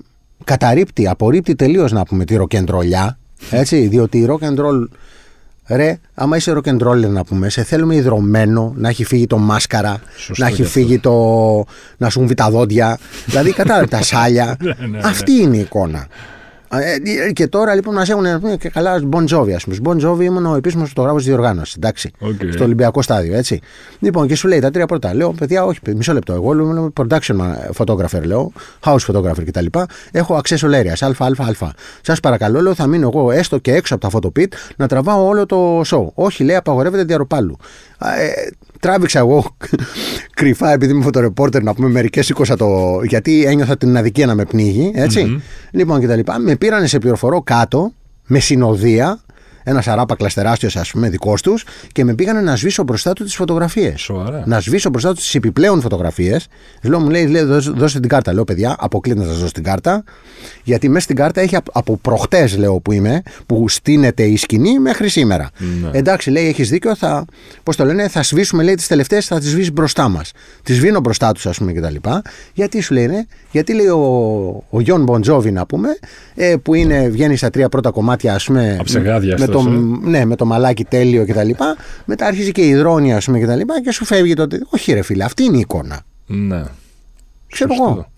καταρρύπτει, 0.44 1.08
απορρίπτει 1.08 1.54
τελείως 1.54 1.92
να 1.92 2.02
πούμε 2.02 2.24
τη 2.24 2.37
ροκεντρολιά. 2.37 3.18
Έτσι, 3.50 3.87
διότι 3.87 4.18
η 4.18 4.26
rock 4.28 4.44
and 4.48 4.58
roll 4.58 4.88
Ρε, 5.68 5.98
άμα 6.14 6.37
είσαι 6.37 6.52
rock'n'roller 6.57 7.09
να 7.09 7.24
πούμε, 7.24 7.48
σε 7.48 7.62
θέλουμε 7.62 7.94
υδρωμένο, 7.94 8.72
να 8.76 8.88
έχει 8.88 9.04
φύγει 9.04 9.26
το 9.26 9.38
μάσκαρα, 9.38 10.00
να 10.37 10.46
έχει 10.46 10.64
φύγει 10.64 10.98
το. 10.98 11.14
να 11.96 12.11
σου 12.11 12.20
βγει 12.20 12.35
τα 12.35 12.50
δόντια. 12.50 12.98
δηλαδή, 13.26 13.52
κατάλαβε 13.52 13.87
τα 13.87 14.02
σάλια. 14.02 14.57
Ναι, 14.62 14.74
ναι, 14.78 14.87
ναι. 14.87 15.00
Αυτή 15.02 15.33
είναι 15.33 15.57
η 15.57 15.61
εικόνα. 15.61 16.07
Ε, 16.70 17.33
και 17.33 17.46
τώρα 17.46 17.74
λοιπόν 17.74 17.94
μας 17.94 18.09
έχουν 18.09 18.59
και 18.59 18.68
καλά 18.68 19.00
Bon 19.11 19.24
Jovi, 19.28 19.52
ας 19.52 19.64
πούμε. 19.64 19.76
Bon 19.85 20.07
Jovi 20.07 20.20
ήμουν 20.20 20.46
ο 20.46 20.54
επίσημος 20.54 20.88
φωτογράφος 20.88 21.22
της 21.22 21.33
διοργάνωσης. 21.33 21.74
Εντάξει. 21.74 22.11
Okay. 22.20 22.52
Στο 22.52 22.64
Ολυμπιακό 22.64 23.02
στάδιο, 23.02 23.37
έτσι. 23.37 23.61
Λοιπόν, 23.98 24.26
και 24.26 24.35
σου 24.35 24.48
λέει 24.48 24.59
τα 24.59 24.70
τρία 24.70 24.87
πρώτα. 24.87 25.14
Λέω, 25.14 25.33
παιδιά, 25.33 25.64
όχι, 25.64 25.78
μισό 25.96 26.12
λεπτό. 26.12 26.33
Εγώ 26.33 26.52
λέω 26.52 26.92
production 27.00 27.37
photographer, 27.76 28.22
λέω, 28.22 28.52
house 28.85 29.04
photographer 29.07 29.44
κτλ. 29.46 29.66
Έχω 30.11 30.40
access 30.44 30.57
area, 30.57 31.11
αλφα, 31.18 31.74
Σας 32.00 32.20
παρακαλώ, 32.20 32.61
λέω, 32.61 32.74
θα 32.74 32.87
μείνω 32.87 33.11
εγώ 33.14 33.31
έστω 33.31 33.59
και 33.59 33.74
έξω 33.74 33.94
από 33.94 34.11
τα 34.11 34.18
photo 34.18 34.44
να 34.76 34.88
τραβάω 34.88 35.26
όλο 35.26 35.46
το 35.46 35.81
show. 35.81 36.07
Όχι, 36.14 36.44
λέει, 36.44 36.57
απαγορεύεται 36.57 37.04
διαρροπάλου. 37.04 37.57
Ε, 38.00 38.48
τράβηξα 38.80 39.18
εγώ 39.18 39.56
κρυφά 40.38 40.72
επειδή 40.72 40.92
είμαι 40.92 41.02
φωτορεπόρτερ 41.02 41.62
να 41.62 41.74
πούμε 41.74 41.88
μερικές 41.88 42.26
σήκωσα 42.26 42.56
το. 42.56 43.00
γιατί 43.02 43.44
ένιωθα 43.44 43.76
την 43.76 43.96
αδικία 43.96 44.26
να 44.26 44.34
με 44.34 44.44
πνίγει, 44.44 44.92
έτσι. 44.94 45.24
Mm-hmm. 45.28 45.40
Λοιπόν 45.70 46.00
και 46.00 46.06
τα 46.06 46.16
λοιπά. 46.16 46.38
Με 46.38 46.56
πήρανε 46.56 46.86
σε 46.86 46.98
πληροφορώ 46.98 47.42
κάτω 47.42 47.92
με 48.26 48.38
συνοδεία 48.38 49.20
ένα 49.68 49.83
αράπακλα 49.87 50.28
τεράστιος, 50.35 50.76
ας 50.76 50.90
πούμε, 50.90 51.09
δικός 51.09 51.42
τους, 51.42 51.64
και 51.92 52.04
με 52.04 52.14
πήγανε 52.14 52.40
να 52.40 52.57
σβήσω 52.57 52.83
μπροστά 52.83 53.12
του 53.12 53.24
τις 53.24 53.35
φωτογραφίες. 53.35 54.11
Να 54.44 54.61
σβήσω 54.61 54.90
μπροστά 54.90 55.14
τους 55.14 55.22
τις 55.24 55.35
επιπλέον 55.35 55.81
φωτογραφίες. 55.81 56.46
Λέω, 56.83 57.00
μου 57.00 57.11
λέει, 57.11 57.26
λέει 57.26 57.42
δώσε 57.74 58.00
την 58.00 58.09
κάρτα. 58.09 58.33
Λέω, 58.33 58.44
παιδιά, 58.44 58.76
αποκλείται 58.78 59.20
να 59.20 59.26
σας 59.26 59.38
δώσω 59.38 59.52
την 59.52 59.62
κάρτα. 59.62 60.04
Γιατί 60.64 60.88
μέσα 60.88 61.00
στην 61.00 61.16
κάρτα 61.16 61.40
έχει 61.40 61.57
από 61.72 61.96
προχτές, 61.96 62.57
λέω 62.57 62.81
που 62.81 62.92
είμαι, 62.92 63.22
που 63.46 63.68
στείνεται 63.68 64.22
η 64.22 64.37
σκηνή 64.37 64.78
μέχρι 64.78 65.09
σήμερα. 65.09 65.50
Ναι. 65.59 65.90
Εντάξει, 65.98 66.31
λέει, 66.31 66.48
έχεις 66.48 66.68
δίκιο, 66.68 66.96
θα, 66.96 67.24
πώς 67.62 67.76
το 67.76 67.85
λένε, 67.85 68.09
θα 68.09 68.22
σβήσουμε, 68.22 68.62
λέει, 68.62 68.74
τις 68.74 68.87
τελευταίες, 68.87 69.26
θα 69.26 69.38
τις 69.38 69.48
σβήσεις 69.48 69.72
μπροστά 69.72 70.09
μας. 70.09 70.33
Τις 70.62 70.76
σβήνω 70.76 71.00
μπροστά 71.00 71.33
τους, 71.33 71.46
ας 71.46 71.59
πούμε, 71.59 71.72
κτλ. 71.72 71.94
Γιατί 72.52 72.81
σου 72.81 72.94
λένε, 72.94 73.26
γιατί 73.50 73.74
λέει 73.74 73.87
ο, 73.87 74.64
ο 74.70 74.81
Γιον 74.81 75.02
Μποντζόβι, 75.02 75.50
να 75.50 75.66
πούμε, 75.66 75.88
ε, 76.35 76.54
που 76.62 76.74
είναι, 76.74 77.09
βγαίνει 77.09 77.37
στα 77.37 77.50
τρία 77.50 77.68
πρώτα 77.68 77.90
κομμάτια, 77.90 78.35
ας 78.35 78.44
πούμε. 78.44 78.76
Με 79.38 79.46
το, 79.62 79.71
ε. 79.71 80.09
ναι, 80.09 80.25
με 80.25 80.37
το 80.37 80.44
μαλάκι 80.44 80.85
τέλειο 80.85 81.27
κτλ. 81.27 81.51
Μετά 82.05 82.27
αρχίζει 82.27 82.53
και 82.53 82.62
η 82.62 82.68
υδρόνια, 82.68 83.16
ας 83.16 83.25
πούμε, 83.25 83.40
κτλ. 83.40 83.59
Και, 83.59 83.81
και 83.85 83.92
σου 83.92 84.05
φεύγει 84.05 84.35
το. 84.35 84.47
Όχι, 84.71 84.92
ρε 84.92 85.03
φίλε, 85.03 85.25
αυτή 85.25 85.42
είναι 85.42 85.57
η 85.57 85.61
εικόνα. 85.61 86.01
Ναι. 86.27 86.64
Ξέρω 87.47 87.75
εγώ. 87.75 88.11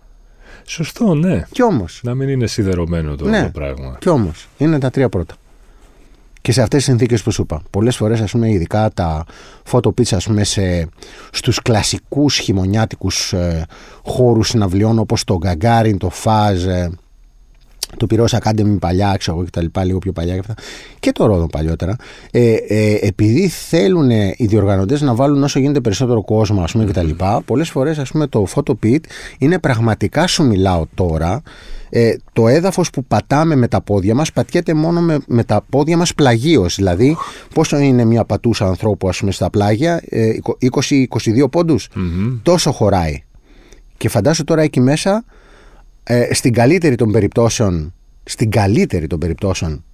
Σωστό, 0.64 1.14
ναι. 1.14 1.46
Κι 1.50 1.62
όμως. 1.62 2.00
Να 2.02 2.14
μην 2.14 2.28
είναι 2.28 2.46
σιδερωμένο 2.46 3.14
το, 3.14 3.28
ναι. 3.28 3.42
το 3.42 3.50
πράγμα. 3.50 3.96
Κι 4.00 4.08
όμως. 4.08 4.48
Είναι 4.56 4.78
τα 4.78 4.90
τρία 4.90 5.08
πρώτα. 5.08 5.34
Και 6.40 6.52
σε 6.52 6.62
αυτές 6.62 6.78
τις 6.78 6.88
συνθήκες 6.88 7.22
που 7.22 7.30
σου 7.30 7.42
είπα. 7.42 7.62
Πολλές 7.70 7.96
φορές, 7.96 8.20
ας 8.20 8.30
πούμε, 8.30 8.50
ειδικά 8.50 8.90
τα 8.94 9.24
photo 9.70 9.88
pits, 9.88 10.14
ας 10.14 10.26
πούμε, 10.26 10.42
στους 11.30 11.62
κλασικούς 11.62 12.38
χειμωνιάτικους 12.38 13.32
ε, 13.32 13.66
χώρους 14.04 14.48
συναυλιών 14.48 14.98
όπως 14.98 15.24
το 15.24 15.38
Gagarin, 15.44 15.96
το 15.98 16.10
Faz, 16.24 16.66
ε, 16.68 16.88
το 17.96 18.06
Πυρό 18.06 18.24
Academy 18.30 18.76
παλιά, 18.80 19.14
ξέρω 19.18 19.36
εγώ 19.36 19.44
και 19.44 19.50
τα 19.50 19.62
λοιπά, 19.62 19.84
λίγο 19.84 19.98
πιο 19.98 20.12
παλιά 20.12 20.32
και 20.34 20.38
αυτά. 20.40 20.54
Και 21.00 21.12
το 21.12 21.26
Ρόδο 21.26 21.46
παλιότερα. 21.46 21.96
Ε, 22.30 22.54
ε, 22.54 22.98
επειδή 23.00 23.48
θέλουν 23.48 24.10
οι 24.10 24.46
διοργανωτές 24.46 25.00
να 25.00 25.14
βάλουν 25.14 25.42
όσο 25.42 25.58
γίνεται 25.58 25.80
περισσότερο 25.80 26.24
κόσμο, 26.24 26.62
ας 26.62 26.72
πούμε, 26.72 26.84
και 26.84 26.92
τα 26.92 27.02
λοιπά, 27.02 27.42
πολλές 27.44 27.70
φορές, 27.70 27.98
ας 27.98 28.10
πούμε, 28.10 28.26
το 28.26 28.46
photo 28.54 28.72
pit 28.82 29.00
είναι 29.38 29.58
πραγματικά 29.58 30.26
σου 30.26 30.46
μιλάω 30.46 30.84
τώρα. 30.94 31.42
Ε, 31.92 32.16
το 32.32 32.48
έδαφος 32.48 32.90
που 32.90 33.04
πατάμε 33.04 33.54
με 33.54 33.68
τα 33.68 33.80
πόδια 33.80 34.14
μας 34.14 34.32
πατιέται 34.32 34.74
μόνο 34.74 35.00
με, 35.00 35.18
με 35.26 35.44
τα 35.44 35.64
πόδια 35.70 35.96
μας 35.96 36.14
πλαγίως 36.14 36.74
δηλαδή 36.74 37.16
πόσο 37.54 37.78
είναι 37.78 38.04
μια 38.04 38.24
πατούσα 38.24 38.66
ανθρώπου 38.66 39.08
ας 39.08 39.18
πούμε 39.18 39.32
στα 39.32 39.50
πλάγια 39.50 40.02
ε, 40.08 40.32
20-22 41.44 41.50
ποντους 41.50 41.88
τόσο 42.42 42.72
χωράει 42.72 43.22
και 43.96 44.08
φαντάσου 44.08 44.44
τώρα 44.44 44.62
εκεί 44.62 44.80
μέσα 44.80 45.24
ε, 46.10 46.34
στην 46.34 46.52
καλύτερη 46.52 46.94
των 46.94 47.12
περιπτώσεων, 47.12 47.94
στην 48.24 48.50
καλύτερη 48.50 49.06
των 49.06 49.18
περιπτώσεων 49.18 49.84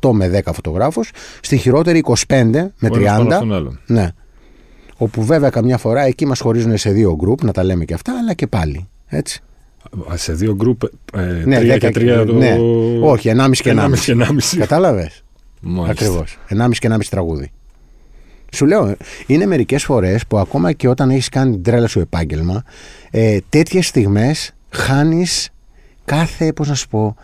8 0.00 0.10
με 0.12 0.42
10 0.44 0.52
φωτογράφους, 0.54 1.10
στη 1.40 1.56
χειρότερη 1.56 2.02
25 2.26 2.50
με 2.78 2.88
30. 2.92 3.72
Ναι. 3.86 4.08
Όπου 4.96 5.24
βέβαια 5.24 5.50
καμιά 5.50 5.78
φορά 5.78 6.02
εκεί 6.02 6.26
μας 6.26 6.40
χωρίζουν 6.40 6.76
σε 6.76 6.90
δύο 6.90 7.16
γκρουπ, 7.16 7.44
να 7.44 7.52
τα 7.52 7.64
λέμε 7.64 7.84
και 7.84 7.94
αυτά, 7.94 8.18
αλλά 8.18 8.34
και 8.34 8.46
πάλι. 8.46 8.88
Έτσι. 9.06 9.42
Σε 10.14 10.32
δύο 10.32 10.54
γκρουπ, 10.54 10.82
ε, 11.14 11.42
ναι, 11.44 11.58
τρία 11.58 11.78
και 11.78 11.90
τρία 11.90 12.24
το... 12.24 12.32
Ναι. 12.32 12.56
Όχι, 13.02 13.32
1,5 13.36 13.50
και 13.52 13.74
1,5. 13.76 14.56
Κατάλαβες; 14.58 15.24
Ακριβώς. 15.88 16.38
1,5 16.48 16.68
και 16.78 16.88
1,5 16.90 16.98
τραγούδι. 17.10 17.50
Σου 18.52 18.66
λέω, 18.66 18.96
είναι 19.26 19.46
μερικές 19.46 19.84
φορές 19.84 20.26
που 20.26 20.38
ακόμα 20.38 20.72
και 20.72 20.88
όταν 20.88 21.10
έχεις 21.10 21.28
κάνει 21.28 21.52
την 21.52 21.62
τρέλα 21.62 21.86
σου 21.86 22.00
επάγγελμα, 22.00 22.62
ε, 23.10 23.38
τέτοιες 23.48 23.86
στιγμές 23.86 24.54
χάνεις 24.70 25.50
κάθε, 26.04 26.52
πώς 26.52 26.68
να 26.68 26.74
σου 26.74 26.88
πω, 26.88 27.16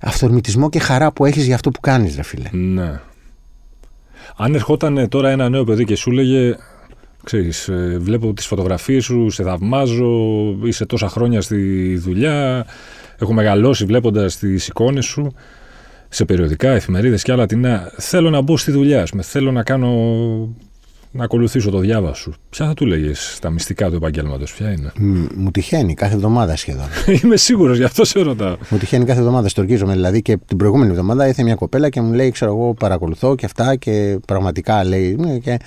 αυθορμητισμό 0.00 0.68
και 0.68 0.78
χαρά 0.78 1.12
που 1.12 1.24
έχεις 1.24 1.46
για 1.46 1.54
αυτό 1.54 1.70
που 1.70 1.80
κάνεις, 1.80 2.16
ρε 2.16 2.22
φίλε. 2.22 2.48
Ναι. 2.52 3.00
Αν 4.36 4.54
ερχόταν 4.54 5.08
τώρα 5.08 5.30
ένα 5.30 5.48
νέο 5.48 5.64
παιδί 5.64 5.84
και 5.84 5.96
σου 5.96 6.10
λέγε, 6.10 6.56
ξέρεις, 7.24 7.68
ε, 7.68 7.96
βλέπω 8.00 8.32
τις 8.32 8.46
φωτογραφίες 8.46 9.04
σου, 9.04 9.30
σε 9.30 9.42
θαυμάζω, 9.42 10.10
είσαι 10.62 10.86
τόσα 10.86 11.08
χρόνια 11.08 11.40
στη 11.40 11.96
δουλειά, 11.96 12.66
έχω 13.18 13.32
μεγαλώσει 13.32 13.84
βλέποντας 13.84 14.38
τις 14.38 14.68
εικόνες 14.68 15.04
σου 15.04 15.32
σε 16.08 16.24
περιοδικά, 16.24 16.70
εφημερίδες 16.70 17.22
και 17.22 17.32
άλλα. 17.32 17.46
Την, 17.46 17.66
θέλω 17.98 18.30
να 18.30 18.40
μπω 18.40 18.56
στη 18.56 18.70
δουλειά, 18.70 19.06
θέλω 19.20 19.52
να 19.52 19.62
κάνω 19.62 19.92
να 21.16 21.24
ακολουθήσω 21.24 21.70
το 21.70 21.78
διάβα 21.78 22.14
σου. 22.14 22.32
Ποια 22.50 22.66
θα 22.66 22.74
του 22.74 22.86
λέγες 22.86 23.38
τα 23.40 23.50
μυστικά 23.50 23.88
του 23.90 23.96
επαγγέλματος, 23.96 24.54
Ποια 24.54 24.70
είναι; 24.70 24.92
μου 25.36 25.50
τυχαίνει 25.50 25.94
κάθε 25.94 26.14
εβδομάδα 26.14 26.56
σχεδόν. 26.56 26.86
Είμαι 27.22 27.36
σίγουρος, 27.36 27.76
γι' 27.76 27.84
αυτό 27.84 28.04
σε 28.04 28.20
ρωτάω. 28.20 28.56
Μου 28.68 28.78
τυχαίνει 28.78 29.04
κάθε 29.04 29.18
εβδομάδα, 29.18 29.48
στορκίζομαι. 29.48 29.92
Δηλαδή 29.92 30.22
και 30.22 30.36
την 30.46 30.56
προηγούμενη 30.56 30.90
εβδομάδα 30.90 31.26
ήρθε 31.26 31.42
μια 31.42 31.54
κοπέλα 31.54 31.88
και 31.88 32.00
μου 32.00 32.12
λέει: 32.12 32.30
Ξέρω 32.30 32.50
εγώ, 32.50 32.74
παρακολουθώ 32.74 33.34
και 33.34 33.44
αυτά 33.44 33.76
και 33.76 34.18
πραγματικά 34.26 34.84
λέει. 34.84 35.16
Ναι, 35.18 35.38
και, 35.38 35.58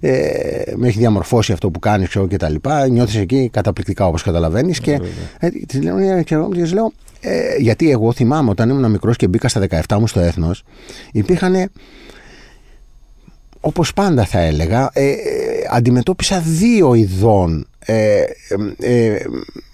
ε, 0.00 0.72
με 0.76 0.88
έχει 0.88 0.98
διαμορφώσει 0.98 1.52
αυτό 1.52 1.70
που 1.70 1.78
κάνεις 1.78 2.16
και 2.28 2.36
τα 2.36 2.48
λοιπά. 2.48 2.88
Νιώθεις 2.88 3.16
εκεί 3.16 3.48
καταπληκτικά 3.52 4.06
όπως 4.06 4.22
καταλαβαίνεις. 4.22 4.80
και 4.80 5.00
ε, 5.38 5.48
της 5.48 5.82
λέω, 5.82 5.94
«Ναι, 5.94 6.22
λέω 6.72 6.92
ε, 7.24 7.56
γιατί 7.58 7.90
εγώ 7.90 8.12
θυμάμαι 8.12 8.50
όταν 8.50 8.68
ήμουν 8.68 8.90
μικρός 8.90 9.16
και 9.16 9.28
μπήκα 9.28 9.48
στα 9.48 9.66
17 9.88 9.96
μου 9.98 10.06
στο 10.06 10.20
έθνος, 10.20 10.62
υπήρχαν 11.12 11.70
όπως 13.64 13.92
πάντα 13.92 14.24
θα 14.24 14.40
έλεγα, 14.40 14.90
ε, 14.92 15.10
ε, 15.10 15.14
αντιμετώπισα 15.70 16.40
δύο 16.40 16.94
ειδών, 16.94 17.66
ε, 17.78 18.22
ε, 18.78 19.16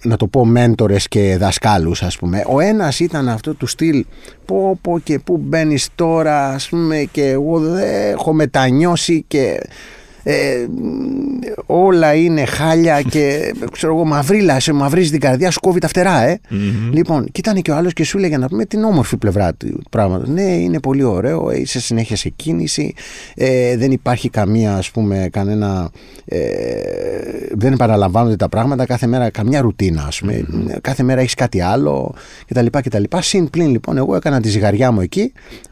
να 0.03 0.17
το 0.17 0.27
πω, 0.27 0.45
μέντορες 0.45 1.07
και 1.07 1.37
δασκάλους, 1.39 2.03
ας 2.03 2.17
πούμε. 2.17 2.43
Ο 2.47 2.59
ένας 2.59 2.99
ήταν 2.99 3.29
αυτό 3.29 3.53
του 3.53 3.67
στυλ, 3.67 4.05
πω 4.45 4.77
πω 4.81 4.99
και 4.99 5.19
πού 5.19 5.37
μπαίνεις 5.37 5.89
τώρα, 5.95 6.47
ας 6.47 6.69
πούμε, 6.69 7.07
και 7.11 7.29
εγώ 7.29 7.59
δεν 7.59 8.11
έχω 8.11 8.33
μετανιώσει 8.33 9.23
και 9.27 9.59
ε, 10.31 10.67
όλα 11.65 12.13
είναι 12.13 12.45
χάλια 12.45 13.01
και 13.01 13.53
ξέρω 13.71 13.93
εγώ 13.93 14.05
μαυρίλα, 14.05 14.59
σε 14.59 14.73
μαυρίζει 14.73 15.11
την 15.11 15.19
καρδιά, 15.19 15.51
σου 15.51 15.59
κόβει 15.59 15.79
τα 15.79 15.87
φτερά, 15.87 16.21
ε. 16.21 16.39
Mm-hmm. 16.49 16.93
Λοιπόν, 16.93 17.25
και 17.31 17.39
ήταν 17.39 17.61
και 17.61 17.71
ο 17.71 17.75
άλλος 17.75 17.93
και 17.93 18.03
σου 18.03 18.17
έλεγε 18.17 18.37
να 18.37 18.47
πούμε 18.47 18.65
την 18.65 18.83
όμορφη 18.83 19.17
πλευρά 19.17 19.53
του 19.53 19.81
πράγματος. 19.89 20.29
Ναι, 20.29 20.41
είναι 20.41 20.79
πολύ 20.79 21.03
ωραίο, 21.03 21.51
είσαι 21.51 21.79
συνέχεια 21.79 22.15
σε 22.15 22.29
κίνηση, 22.29 22.93
ε, 23.35 23.77
δεν 23.77 23.91
υπάρχει 23.91 24.29
καμία, 24.29 24.75
ας 24.75 24.91
πούμε, 24.91 25.29
κανένα. 25.31 25.89
Ε, 26.25 26.39
δεν 27.51 27.73
επαναλαμβάνονται 27.73 28.35
τα 28.35 28.49
πράγματα 28.49 28.85
κάθε 28.85 29.07
μέρα, 29.07 29.29
καμιά 29.29 29.61
ρουτίνα, 29.61 30.03
ας 30.07 30.19
πούμε. 30.19 30.45
Mm-hmm. 30.47 30.77
Κάθε 30.81 31.03
μέρα 31.03 31.21
έχεις 31.21 31.33
κάτι 31.33 31.61
άλλο 31.61 32.15
κτλ. 32.47 32.65
κτλ. 32.71 33.03
Συν 33.19 33.49
πλην 33.49 33.69
λοιπόν, 33.69 33.97
εγώ 33.97 34.15
έκανα 34.15 34.41
τη 34.41 34.49
ζυγαριά 34.49 34.91
μου 34.91 35.01
εκεί 35.01 35.31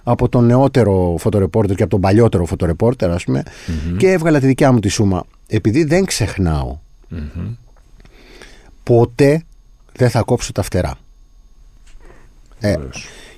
από 0.09 0.29
τον 0.29 0.45
νεότερο 0.45 1.15
φωτορεπόρτερ 1.19 1.75
και 1.75 1.81
από 1.81 1.91
τον 1.91 2.01
παλιότερο 2.01 2.45
φωτορεπόρτερ, 2.45 3.11
ας 3.11 3.23
πούμε, 3.23 3.43
mm-hmm. 3.45 3.97
και 3.97 4.11
έβγαλα 4.11 4.39
τη 4.39 4.45
δικιά 4.45 4.71
μου 4.71 4.79
τη 4.79 4.87
σούμα. 4.87 5.25
Επειδή 5.47 5.83
δεν 5.83 6.05
ξεχνάω, 6.05 6.77
mm-hmm. 7.11 7.55
ποτέ 8.83 9.43
δεν 9.93 10.09
θα 10.09 10.21
κόψω 10.21 10.51
τα 10.51 10.61
φτερά. 10.61 10.97
Ε, 12.59 12.75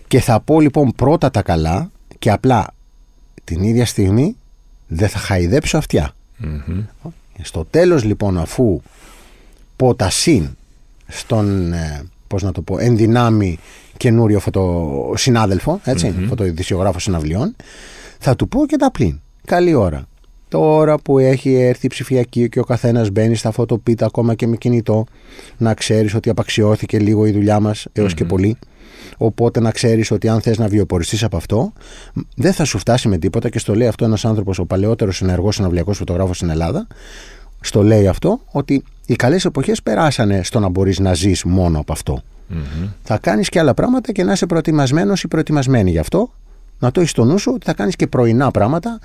και 0.08 0.20
θα 0.20 0.40
πω 0.40 0.60
λοιπόν 0.60 0.92
πρώτα 0.96 1.32
τα 1.32 1.42
καλά 1.42 1.92
και 2.20 2.32
απλά 2.32 2.68
την 3.44 3.64
ίδια 3.64 3.86
στιγμή 3.86 4.36
δεν 4.88 5.10
θα 5.10 5.18
χαϊδέψω 5.18 5.78
αυτιά. 5.78 6.12
Mm-hmm. 6.44 7.12
Στο 7.42 7.66
τέλος 7.70 8.04
λοιπόν 8.04 8.38
αφού 8.38 8.82
πω 9.76 9.96
τα 9.96 10.10
συν 10.10 10.50
στον, 11.08 11.74
ε, 11.74 12.04
πώς 12.28 12.44
να 12.44 12.52
το 12.52 12.62
πω, 12.62 12.78
ενδυνάμει 12.78 13.60
καινούριο 14.00 14.40
φωτοσυνάδελφο, 14.40 15.80
έτσι, 15.84 16.14
mm-hmm. 16.16 16.26
φωτοειδησιογράφο 16.28 17.00
συναυλιών, 17.00 17.56
θα 18.20 18.36
του 18.36 18.48
πω 18.48 18.66
και 18.66 18.76
τα 18.76 18.92
πλήν. 18.92 19.20
Καλή 19.46 19.74
ώρα. 19.74 20.04
Τώρα 20.48 20.98
που 20.98 21.20
έχει 21.20 21.54
έρθει 21.54 21.86
η 21.86 21.90
ψηφιακή 21.90 22.50
και 22.50 22.60
ο 22.60 22.64
καθένας 22.64 23.10
μπαίνει 23.10 23.36
στα 23.36 23.52
φωτοπίτα 23.52 24.06
ακόμα 24.06 24.36
και 24.36 24.48
με 24.48 24.56
κινητό, 24.56 25.06
να 25.58 25.74
ξέρεις 25.74 26.14
ότι 26.14 26.30
απαξιώθηκε 26.30 27.00
λίγο 27.00 27.26
η 27.26 27.32
δουλειά 27.32 27.60
μας 27.60 27.88
έως 27.92 28.14
και 28.14 28.26
πολύ. 28.26 28.58
Οπότε 29.18 29.60
να 29.60 29.72
ξέρεις 29.72 30.12
ότι 30.12 30.28
αν 30.28 30.42
θες 30.42 30.58
να 30.58 30.68
βιοποριστείς 30.68 31.24
από 31.24 31.38
αυτό, 31.38 31.74
δεν 32.36 32.54
θα 32.54 32.64
σου 32.64 32.78
φτάσει 32.78 33.08
με 33.08 33.18
τίποτα 33.18 33.50
και 33.50 33.60
στο 33.60 33.76
λέει 33.76 33.88
αυτό 33.88 34.06
ένας 34.06 34.26
άνθρωπος, 34.26 34.60
ο 34.60 34.66
παλαιότερος 34.66 35.22
ενεργό 35.22 35.52
συναυλιακός 35.52 35.98
φωτογράφος 35.98 36.36
στην 36.36 36.50
Ελλάδα. 36.50 36.88
Στο 37.62 37.84
λέει 37.84 38.08
αυτό 38.08 38.40
ότι 38.52 38.84
οι 39.06 39.16
καλές 39.16 39.46
εποχές 39.46 39.82
περάσανε 39.84 40.44
στο 40.44 40.60
να 40.60 40.70
μπορείς 40.70 41.00
να 41.00 41.14
ζεις 41.14 41.44
μόνο 41.44 41.80
από 41.80 41.92
αυτό. 41.92 42.22
Θα 43.04 43.18
κάνεις 43.18 43.50
και 43.50 43.60
άλλα 43.60 43.74
πράγματα 43.74 44.12
και 44.12 44.24
να 44.24 44.32
είσαι 44.32 44.46
προετοιμασμένος 44.46 45.24
ή 45.24 45.28
προετοιμασμένη 45.28 45.92
γι' 45.92 46.00
αυτό. 46.00 46.32
Να 46.80 46.92
το 46.92 47.00
έχεις 47.00 47.12
στο 47.12 47.24
νου 47.24 47.38
σου 47.38 47.52
ότι 47.56 47.66
θα 47.66 47.74
κάνεις 47.74 47.96
και 47.96 48.08
πρωινά 48.08 48.52
πράγματα 48.52 49.00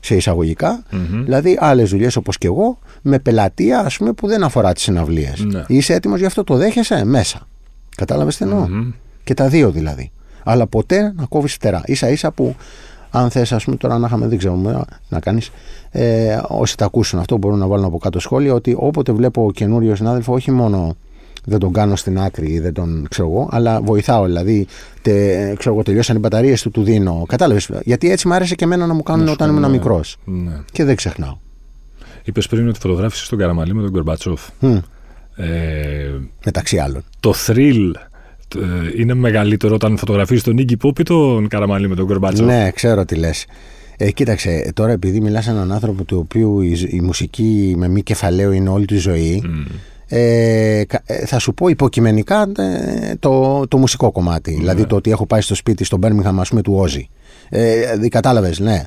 σε 0.00 0.14
εισαγωγικά. 0.14 0.82
Δηλαδή, 1.24 1.56
άλλες 1.60 1.90
δουλειές 1.90 2.16
όπως 2.16 2.38
και 2.38 2.46
εγώ, 2.46 2.78
με 3.02 3.18
πελατεία, 3.18 3.80
ας 3.80 3.96
πούμε, 3.96 4.12
που 4.12 4.26
δεν 4.26 4.42
αφορά 4.42 4.72
τις 4.72 4.82
συναυλίες. 4.82 5.44
Ναι. 5.44 5.64
Είσαι 5.66 5.94
έτοιμος 5.94 6.18
γι' 6.18 6.26
αυτό, 6.26 6.44
το 6.44 6.56
δέχεσαι 6.56 7.04
μέσα. 7.04 7.46
Κατάλαβες 7.96 8.36
τι 8.36 8.44
εννοω 8.44 8.68
Και 9.24 9.34
τα 9.34 9.48
δύο 9.48 9.70
δηλαδή. 9.70 10.10
Αλλά 10.44 10.66
ποτέ 10.66 11.12
να 11.16 11.24
κόβεις 11.24 11.52
φτερά. 11.52 11.82
σα 11.86 12.08
ίσα 12.08 12.30
που 12.30 12.56
αν 13.10 13.30
θες, 13.30 13.52
ας 13.52 13.64
πούμε, 13.64 13.76
τώρα 13.76 13.98
να 13.98 14.06
είχαμε, 14.06 14.26
δεν 14.26 14.38
ξέρω, 14.38 14.84
να 15.08 15.20
κάνεις. 15.20 15.50
Ε, 15.90 16.38
όσοι 16.48 16.76
τα 16.76 16.84
ακούσουν 16.84 17.18
αυτό, 17.18 17.36
μπορούν 17.36 17.58
να 17.58 17.66
βάλουν 17.66 17.84
από 17.84 17.98
κάτω 17.98 18.18
σχόλια 18.18 18.54
ότι 18.54 18.74
όποτε 18.78 19.12
βλέπω 19.12 19.50
καινούριο 19.54 19.94
συνάδελφο, 19.94 20.32
όχι 20.32 20.50
μόνο 20.50 20.96
δεν 21.48 21.58
τον 21.58 21.72
κάνω 21.72 21.96
στην 21.96 22.18
άκρη 22.18 22.50
ή 22.52 22.60
δεν 22.60 22.72
τον 22.72 23.06
ξέρω 23.10 23.28
εγώ, 23.28 23.48
αλλά 23.50 23.80
βοηθάω. 23.80 24.24
Δηλαδή, 24.24 24.66
τε, 25.02 25.54
ξέρω 25.58 25.74
εγώ, 25.74 25.82
τελειώσαν 25.82 26.16
οι 26.16 26.18
μπαταρίες 26.18 26.62
του, 26.62 26.70
του 26.70 26.82
δίνω. 26.82 27.24
Κατάλαβες. 27.28 27.70
Γιατί 27.84 28.10
έτσι 28.10 28.28
μου 28.28 28.34
άρεσε 28.34 28.54
και 28.54 28.64
εμένα 28.64 28.86
να 28.86 28.94
μου 28.94 29.02
κάνουν 29.02 29.28
όταν 29.28 29.56
ήμουν 29.56 29.70
μικρός. 29.70 30.16
Ναι. 30.24 30.52
Και 30.72 30.84
δεν 30.84 30.96
ξεχνάω. 30.96 31.36
Είπες 32.24 32.46
πριν 32.46 32.68
ότι 32.68 32.78
φωτογράφησες 32.78 33.28
τον 33.28 33.38
Καραμαλή 33.38 33.74
με 33.74 33.82
τον 33.82 33.90
Γκορμπατσόφ. 33.90 34.48
Ε, 35.36 35.46
Μεταξύ 36.44 36.78
άλλων. 36.78 37.04
Το 37.20 37.34
thrill 37.46 37.92
ε, 38.56 39.00
είναι 39.00 39.14
μεγαλύτερο 39.14 39.74
όταν 39.74 39.96
φωτογραφίζεις 39.98 40.42
τον 40.42 40.54
Νίκη 40.54 40.76
Πόπ 40.76 40.98
ή 40.98 41.02
τον 41.02 41.48
Καραμαλή 41.48 41.88
με 41.88 41.94
τον 41.94 42.04
Γκορμπατσόφ; 42.04 42.46
Ναι, 42.46 42.70
ξέρω 42.70 43.04
τι 43.04 43.14
λες. 43.14 43.46
Ε, 43.96 44.10
κοίταξε, 44.10 44.70
τώρα 44.74 44.92
επειδή 44.92 45.20
μιλάς 45.20 45.44
σε 45.44 45.50
έναν 45.50 45.72
άνθρωπο 45.72 46.04
του 46.04 46.18
οποίου 46.18 46.60
η, 46.60 46.88
η 46.90 47.00
μουσική 47.00 47.74
με 47.76 47.88
μη 47.88 48.02
κεφαλαίο 48.02 48.52
είναι 48.52 48.68
όλη 48.68 48.84
τη 48.84 48.96
ζωή, 48.96 49.42
ε, 49.44 49.72
ε, 50.08 50.82
θα 51.26 51.38
σου 51.38 51.54
πω 51.54 51.68
υποκειμενικά 51.68 52.52
ε, 52.58 53.14
το, 53.18 53.66
το 53.68 53.78
μουσικό 53.78 54.12
κομμάτι. 54.12 54.50
Ναι. 54.50 54.58
Δηλαδή 54.58 54.86
το 54.86 54.96
ότι 54.96 55.10
έχω 55.10 55.26
πάει 55.26 55.40
στο 55.40 55.54
σπίτι 55.54 55.84
στον 55.84 56.00
Birmingham, 56.02 56.34
ας 56.38 56.48
πούμε, 56.48 56.62
του 56.62 56.74
Όζη. 56.74 57.08
Ε, 57.48 57.80
δηλαδή, 57.80 58.08
Κατάλαβες, 58.08 58.58
ναι. 58.58 58.82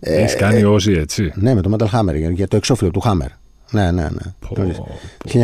Έχεις 0.00 0.36
κάνει 0.36 0.60
ε, 0.60 0.64
Όζη, 0.64 0.92
έτσι; 0.92 1.32
Ναι, 1.34 1.54
με 1.54 1.60
το 1.60 1.76
Metal 1.78 1.98
Hammer, 1.98 2.32
για 2.32 2.48
το 2.48 2.56
εξώφυλλο 2.56 2.90
του 2.90 3.02
Hammer. 3.04 3.30
Ναι, 3.70 3.90
ναι, 3.90 4.02
ναι. 4.02 5.40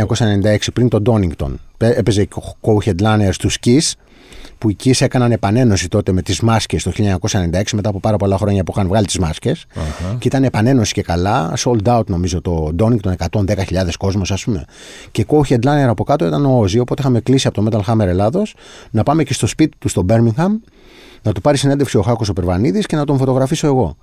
1996, 0.55 0.57
πριν 0.73 0.89
τον 0.89 1.03
Donington. 1.07 1.55
Έπαιζε 1.79 2.29
co-headliner 2.61 3.31
του 3.39 3.51
Kiss 3.51 3.93
που 4.59 4.71
οι 4.71 4.77
Kiss 4.85 4.93
έκαναν 4.99 5.33
επανένωση 5.33 5.89
τότε 5.89 6.13
με 6.13 6.23
τις 6.23 6.41
μάσκες 6.41 6.83
το 6.83 6.93
1996 7.31 7.63
μετά 7.73 7.89
από 7.89 8.01
πάρα 8.01 8.17
πολλά 8.17 8.37
χρόνια 8.37 8.65
που 8.65 8.73
είχαν 8.77 8.89
βγάλει 8.89 9.07
τις 9.07 9.19
μάσκες. 9.19 9.67
Και 10.19 10.29
ήταν 10.29 10.45
επανένωση 10.45 10.93
και 10.93 11.03
καλά. 11.03 11.55
Sold 11.59 11.99
out 11.99 12.07
νομίζω 12.07 12.41
το 12.41 12.75
Donington 12.79 13.13
110.000 13.31 13.97
κόσμος 13.99 14.31
ας 14.31 14.45
πούμε. 14.45 14.65
Και 15.11 15.27
co-headliner 15.29 15.87
από 15.89 16.05
κάτω 16.05 16.27
ήταν 16.27 16.45
ο 16.47 16.61
Ozzy 16.61 16.81
οπότε 16.81 17.01
είχαμε 17.01 17.21
κλείσει 17.21 17.47
από 17.47 17.63
το 17.63 17.69
Metal 17.71 17.93
Hammer 17.93 18.07
Ελλάδος. 18.07 18.55
Να 18.91 19.03
πάμε 19.03 19.23
και 19.23 19.33
στο 19.33 19.47
σπίτι 19.47 19.77
του 19.79 19.89
στο 19.89 20.05
Birmingham 20.09 20.51
να 21.23 21.33
του 21.33 21.41
πάρει 21.41 21.57
συνέντευξη 21.57 21.97
ο 21.97 22.03
Χάκος 22.03 22.29
ο 22.29 22.33
Περβανίδης 22.33 22.87
και 22.87 22.97
να 22.97 23.05
τον 23.05 23.19
φωτογραφίσω 23.19 23.67
εγώ. 23.67 23.97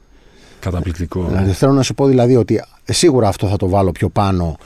Καταπληκτικό. 0.60 1.24
Δηλαδή, 1.24 1.52
θέλω 1.52 1.72
να 1.72 1.82
σου 1.82 1.94
πω 1.94 2.06
δηλαδή 2.06 2.36
ότι 2.36 2.64
σίγουρα 2.84 3.28
αυτό 3.28 3.48
θα 3.48 3.58
το 3.58 3.70
βάλω 3.70 3.92
πιο 3.92 4.10
πάνω 4.10 4.58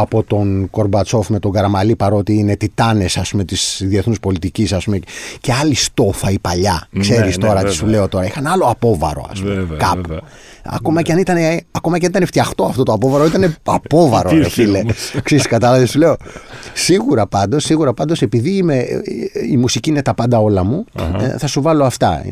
από 0.00 0.22
τον 0.22 0.70
Κορμπατσόφ 0.70 1.28
με 1.28 1.38
τον 1.38 1.52
Καραμαλή 1.52 1.96
παρότι 1.96 2.34
είναι 2.34 2.56
τιτάνες 2.56 3.16
ας 3.16 3.30
πούμε 3.30 3.44
της 3.44 3.82
διεθνούς 3.84 4.20
πολιτικής 4.20 4.72
ας 4.72 4.84
πούμε 4.84 4.98
και 5.40 5.52
άλλη 5.52 5.74
στόφα 5.74 6.30
η 6.30 6.38
παλιά. 6.38 6.86
Ναι, 6.90 7.00
ξέρεις 7.00 7.38
ναι, 7.38 7.46
τώρα 7.46 7.64
τι 7.64 7.72
σου 7.72 7.86
λέω 7.86 8.08
τώρα. 8.08 8.26
Είχαν 8.26 8.46
άλλο 8.46 8.64
απόβαρο 8.64 9.26
ας 9.30 9.40
πούμε 9.40 9.54
βέβαια, 9.54 9.76
κάπου. 9.76 10.00
βέβαια. 10.08 10.22
Ακόμα, 10.68 11.02
και 11.02 11.12
αν 11.12 11.18
ήταν, 11.18 11.36
ακόμα 11.70 11.98
και 11.98 12.04
αν 12.06 12.10
ήταν 12.10 12.26
φτιαχτό 12.26 12.64
αυτό 12.64 12.82
το 12.82 12.92
απόβαρο 12.92 13.26
ήταν 13.26 13.56
απόβαρο 13.62 14.30
ρε 14.30 14.48
φίλε. 14.48 14.82
ξέρεις 15.22 15.46
κατάλαβες 15.46 15.90
σου 15.90 15.98
λέω. 15.98 16.16
Σίγουρα 16.74 17.26
πάντως, 17.26 17.64
σίγουρα 17.64 17.94
πάντως 17.94 18.22
επειδή 18.22 18.50
είμαι, 18.50 18.86
η 19.50 19.56
μουσική 19.56 19.90
είναι 19.90 20.02
τα 20.02 20.14
πάντα 20.14 20.38
όλα 20.38 20.64
μου 20.64 20.84
ε, 21.20 21.38
θα 21.38 21.46
σου 21.46 21.62
βάλω 21.62 21.84
αυτά. 21.84 22.22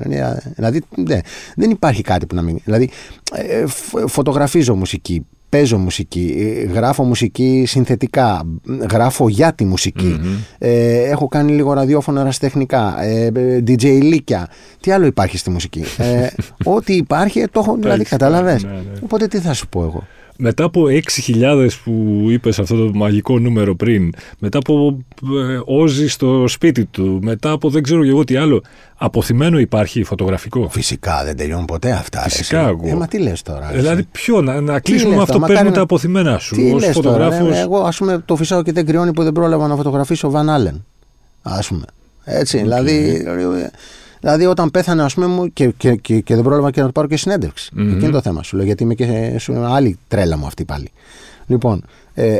Δηλαδή 0.54 0.82
ναι, 0.96 1.18
δεν 1.56 1.70
υπάρχει 1.70 2.02
κάτι 2.02 2.26
που 2.26 2.34
να 2.34 2.42
μην 2.42 2.58
δηλαδή 2.64 2.90
ε, 3.32 3.64
φωτογραφίζω 4.06 4.74
μουσική 4.74 5.26
παίζω 5.54 5.78
μουσική, 5.78 6.34
ε, 6.38 6.72
γράφω 6.72 7.02
μουσική 7.02 7.64
συνθετικά, 7.66 8.42
γράφω 8.90 9.28
για 9.28 9.52
τη 9.52 9.64
μουσικη 9.64 10.20
ε, 10.58 11.02
έχω 11.10 11.28
κάνει 11.28 11.52
λίγο 11.52 11.72
ραδιόφωνο 11.72 12.20
ερασιτεχνικά, 12.20 13.02
ε, 13.02 13.30
DJ 13.66 13.84
λίκια. 14.02 14.48
Τι 14.80 14.90
άλλο 14.90 15.06
υπάρχει 15.06 15.38
στη 15.38 15.50
μουσική; 15.50 15.84
Ε, 15.96 16.26
ό,τι 16.74 16.94
υπάρχει 16.94 17.44
το 17.50 17.60
έχω, 17.60 17.76
δηλαδή 17.76 18.04
κατάλαβες; 18.04 18.62
Ναι, 18.62 18.70
ναι. 18.70 18.80
Οπότε 19.02 19.26
τι 19.26 19.38
θα 19.38 19.52
σου 19.52 19.68
πω 19.68 19.82
εγώ; 19.82 20.06
Μετά 20.36 20.64
από 20.64 20.84
6.000 21.28 21.68
που 21.84 22.26
είπες 22.28 22.58
αυτό 22.58 22.76
το 22.76 22.90
μαγικό 22.94 23.38
νούμερο 23.38 23.74
πριν, 23.74 24.12
μετά 24.38 24.58
από 24.58 24.98
ε, 25.22 25.60
όζει 25.64 26.08
στο 26.08 26.44
σπίτι 26.48 26.84
του, 26.84 27.18
μετά 27.22 27.50
από 27.50 27.70
δεν 27.70 27.82
ξέρω 27.82 28.02
εγώ 28.02 28.24
τι 28.24 28.36
άλλο, 28.36 28.62
αποθυμένο 28.96 29.58
υπάρχει 29.58 30.02
φωτογραφικό; 30.02 30.68
Φυσικά 30.68 31.24
δεν 31.24 31.36
τελειώνουν 31.36 31.64
ποτέ 31.64 31.90
αυτά. 31.90 32.20
Φυσικά 32.20 32.68
εγώ. 32.68 32.88
Ε, 32.88 32.94
μα 32.94 33.06
τι 33.06 33.18
λες 33.18 33.42
τώρα. 33.42 33.70
Δηλαδή, 33.74 34.02
ποιο, 34.02 34.40
να, 34.40 34.60
να 34.60 34.80
κλείσουμε 34.80 35.16
με 35.16 35.22
αυτό 35.22 35.38
που 35.38 35.46
παίρνουν 35.46 35.72
τα 35.72 35.80
αποθυμένα 35.80 36.38
σου. 36.38 36.54
Τι 36.54 36.72
λες 36.72 37.00
τώρα, 37.00 37.34
ε, 37.34 37.60
εγώ 37.60 37.78
ας 37.78 37.96
πούμε 37.96 38.22
το 38.24 38.36
φυσάω 38.36 38.62
και 38.62 38.72
δεν 38.72 38.86
κρυώνει 38.86 39.12
που 39.12 39.22
δεν 39.22 39.32
πρόλαβα 39.32 39.66
να 39.66 39.76
φωτογραφίσω 39.76 40.30
Βαν 40.30 40.50
Άλεν. 40.50 40.84
Α 41.42 41.58
πούμε. 41.68 41.84
Έτσι, 42.24 42.58
δηλαδή. 42.58 43.24
Δηλαδή, 44.24 44.46
όταν 44.46 44.70
πέθανε, 44.70 45.02
ας 45.02 45.14
πούμε, 45.14 45.48
και, 45.52 45.66
και, 45.66 45.94
και, 45.94 46.20
και, 46.20 46.34
δεν 46.34 46.44
πρόλαβα 46.44 46.70
και 46.70 46.80
να 46.80 46.86
του 46.86 46.92
πάρω 46.92 47.06
και 47.06 47.16
συνέντευξη. 47.16 47.70
Mm-hmm. 47.76 47.92
Εκεί 47.94 48.04
είναι 48.04 48.10
το 48.10 48.20
θέμα 48.20 48.42
σου. 48.42 48.56
Λέω, 48.56 48.66
γιατί 48.66 48.82
είμαι 48.82 48.94
και 48.94 49.36
σου, 49.38 49.64
άλλη 49.64 49.98
τρέλα 50.08 50.36
μου 50.36 50.46
αυτή 50.46 50.64
πάλι. 50.64 50.90
Λοιπόν, 51.46 51.84
ε, 52.14 52.38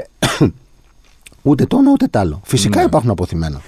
ούτε 1.43 1.67
το 1.67 1.77
ένα 1.81 1.91
ούτε 1.91 2.07
το 2.07 2.19
άλλο. 2.19 2.41
Φυσικά 2.45 2.83
mm-hmm. 2.83 2.87
υπάρχουν 2.87 3.11
αποθυμένα. 3.11 3.61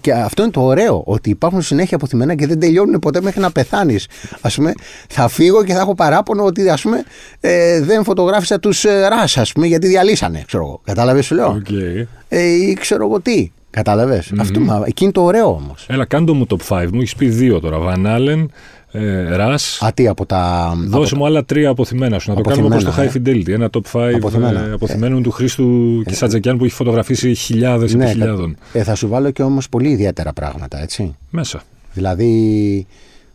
Και 0.00 0.12
αυτό 0.12 0.42
είναι 0.42 0.50
το 0.50 0.60
ωραίο, 0.60 1.02
ότι 1.06 1.30
υπάρχουν 1.30 1.62
συνέχεια 1.62 1.96
αποθυμένα 1.96 2.34
και 2.34 2.46
δεν 2.46 2.60
τελειώνουν 2.60 2.98
ποτέ 2.98 3.20
μέχρι 3.20 3.40
να 3.40 3.50
πεθάνεις. 3.50 4.08
Α 4.40 4.48
πούμε, 4.48 4.72
θα 5.08 5.28
φύγω 5.28 5.64
και 5.64 5.72
θα 5.72 5.80
έχω 5.80 5.94
παράπονο 5.94 6.44
ότι 6.44 6.68
ας 6.68 6.82
πούμε, 6.82 7.04
ε, 7.40 7.80
δεν 7.80 8.04
φωτογράφησα 8.04 8.60
τους 8.60 8.84
ε, 8.84 9.08
Ράς, 9.08 9.36
ας 9.36 9.52
πούμε, 9.52 9.66
γιατί 9.66 9.86
διαλύσανε. 9.86 10.42
Ξέρω 10.46 10.64
εγώ. 10.64 10.80
Κατάλαβες, 10.84 11.26
σου 11.26 11.34
λέω; 11.34 11.62
Okay. 11.68 12.06
Ε, 12.28 12.42
ή 12.42 12.74
ξέρω 12.80 13.04
εγώ 13.04 13.20
τι. 13.20 13.50
Κατάλαβες; 13.74 14.32
Mm-hmm. 14.34 14.40
Αυτό, 14.40 14.82
εκεί 14.86 15.02
είναι 15.04 15.12
το 15.12 15.22
ωραίο 15.22 15.46
όμως. 15.46 15.86
Έλα, 15.88 16.04
κάντο 16.04 16.34
μου 16.34 16.46
top 16.48 16.76
5. 16.76 16.88
Μου 16.92 17.00
έχεις 17.00 17.14
πει 17.14 17.28
δύο 17.28 17.60
τώρα. 17.60 17.78
Van 17.78 18.02
Halen, 18.02 18.50
ε, 18.90 19.36
Rush. 19.36 19.54
Α, 19.80 19.92
τι 19.94 20.08
από 20.08 20.26
τα. 20.26 20.72
Δώσε 20.86 21.14
από... 21.14 21.22
μου 21.22 21.26
άλλα 21.26 21.44
τρία 21.44 21.68
απωθημένα 21.68 22.18
σου. 22.18 22.30
Να 22.30 22.36
το 22.36 22.42
κάνουμε 22.42 22.66
όπως 22.66 22.84
το 22.84 22.92
High 22.96 23.16
Fidelity. 23.16 23.48
Ένα 23.48 23.70
top 23.72 24.00
5 24.00 24.12
απωθημένα. 24.14 24.60
Ε, 24.60 24.72
απωθημένων 24.72 25.18
ε, 25.18 25.22
του 25.22 25.30
Χρήστου 25.30 25.98
ε, 26.00 26.10
Κισατζακιάν 26.10 26.58
που 26.58 26.64
έχει 26.64 26.74
φωτογραφίσει 26.74 27.34
χιλιάδες 27.34 27.94
ναι, 27.94 28.04
επί 28.04 28.12
χιλιάδων. 28.12 28.56
Ε, 28.72 28.82
θα 28.82 28.94
σου 28.94 29.08
βάλω 29.08 29.30
και 29.30 29.42
όμως 29.42 29.68
πολύ 29.68 29.88
ιδιαίτερα 29.88 30.32
πράγματα, 30.32 30.82
έτσι. 30.82 31.16
Μέσα. 31.30 31.62
Δηλαδή, 31.92 32.86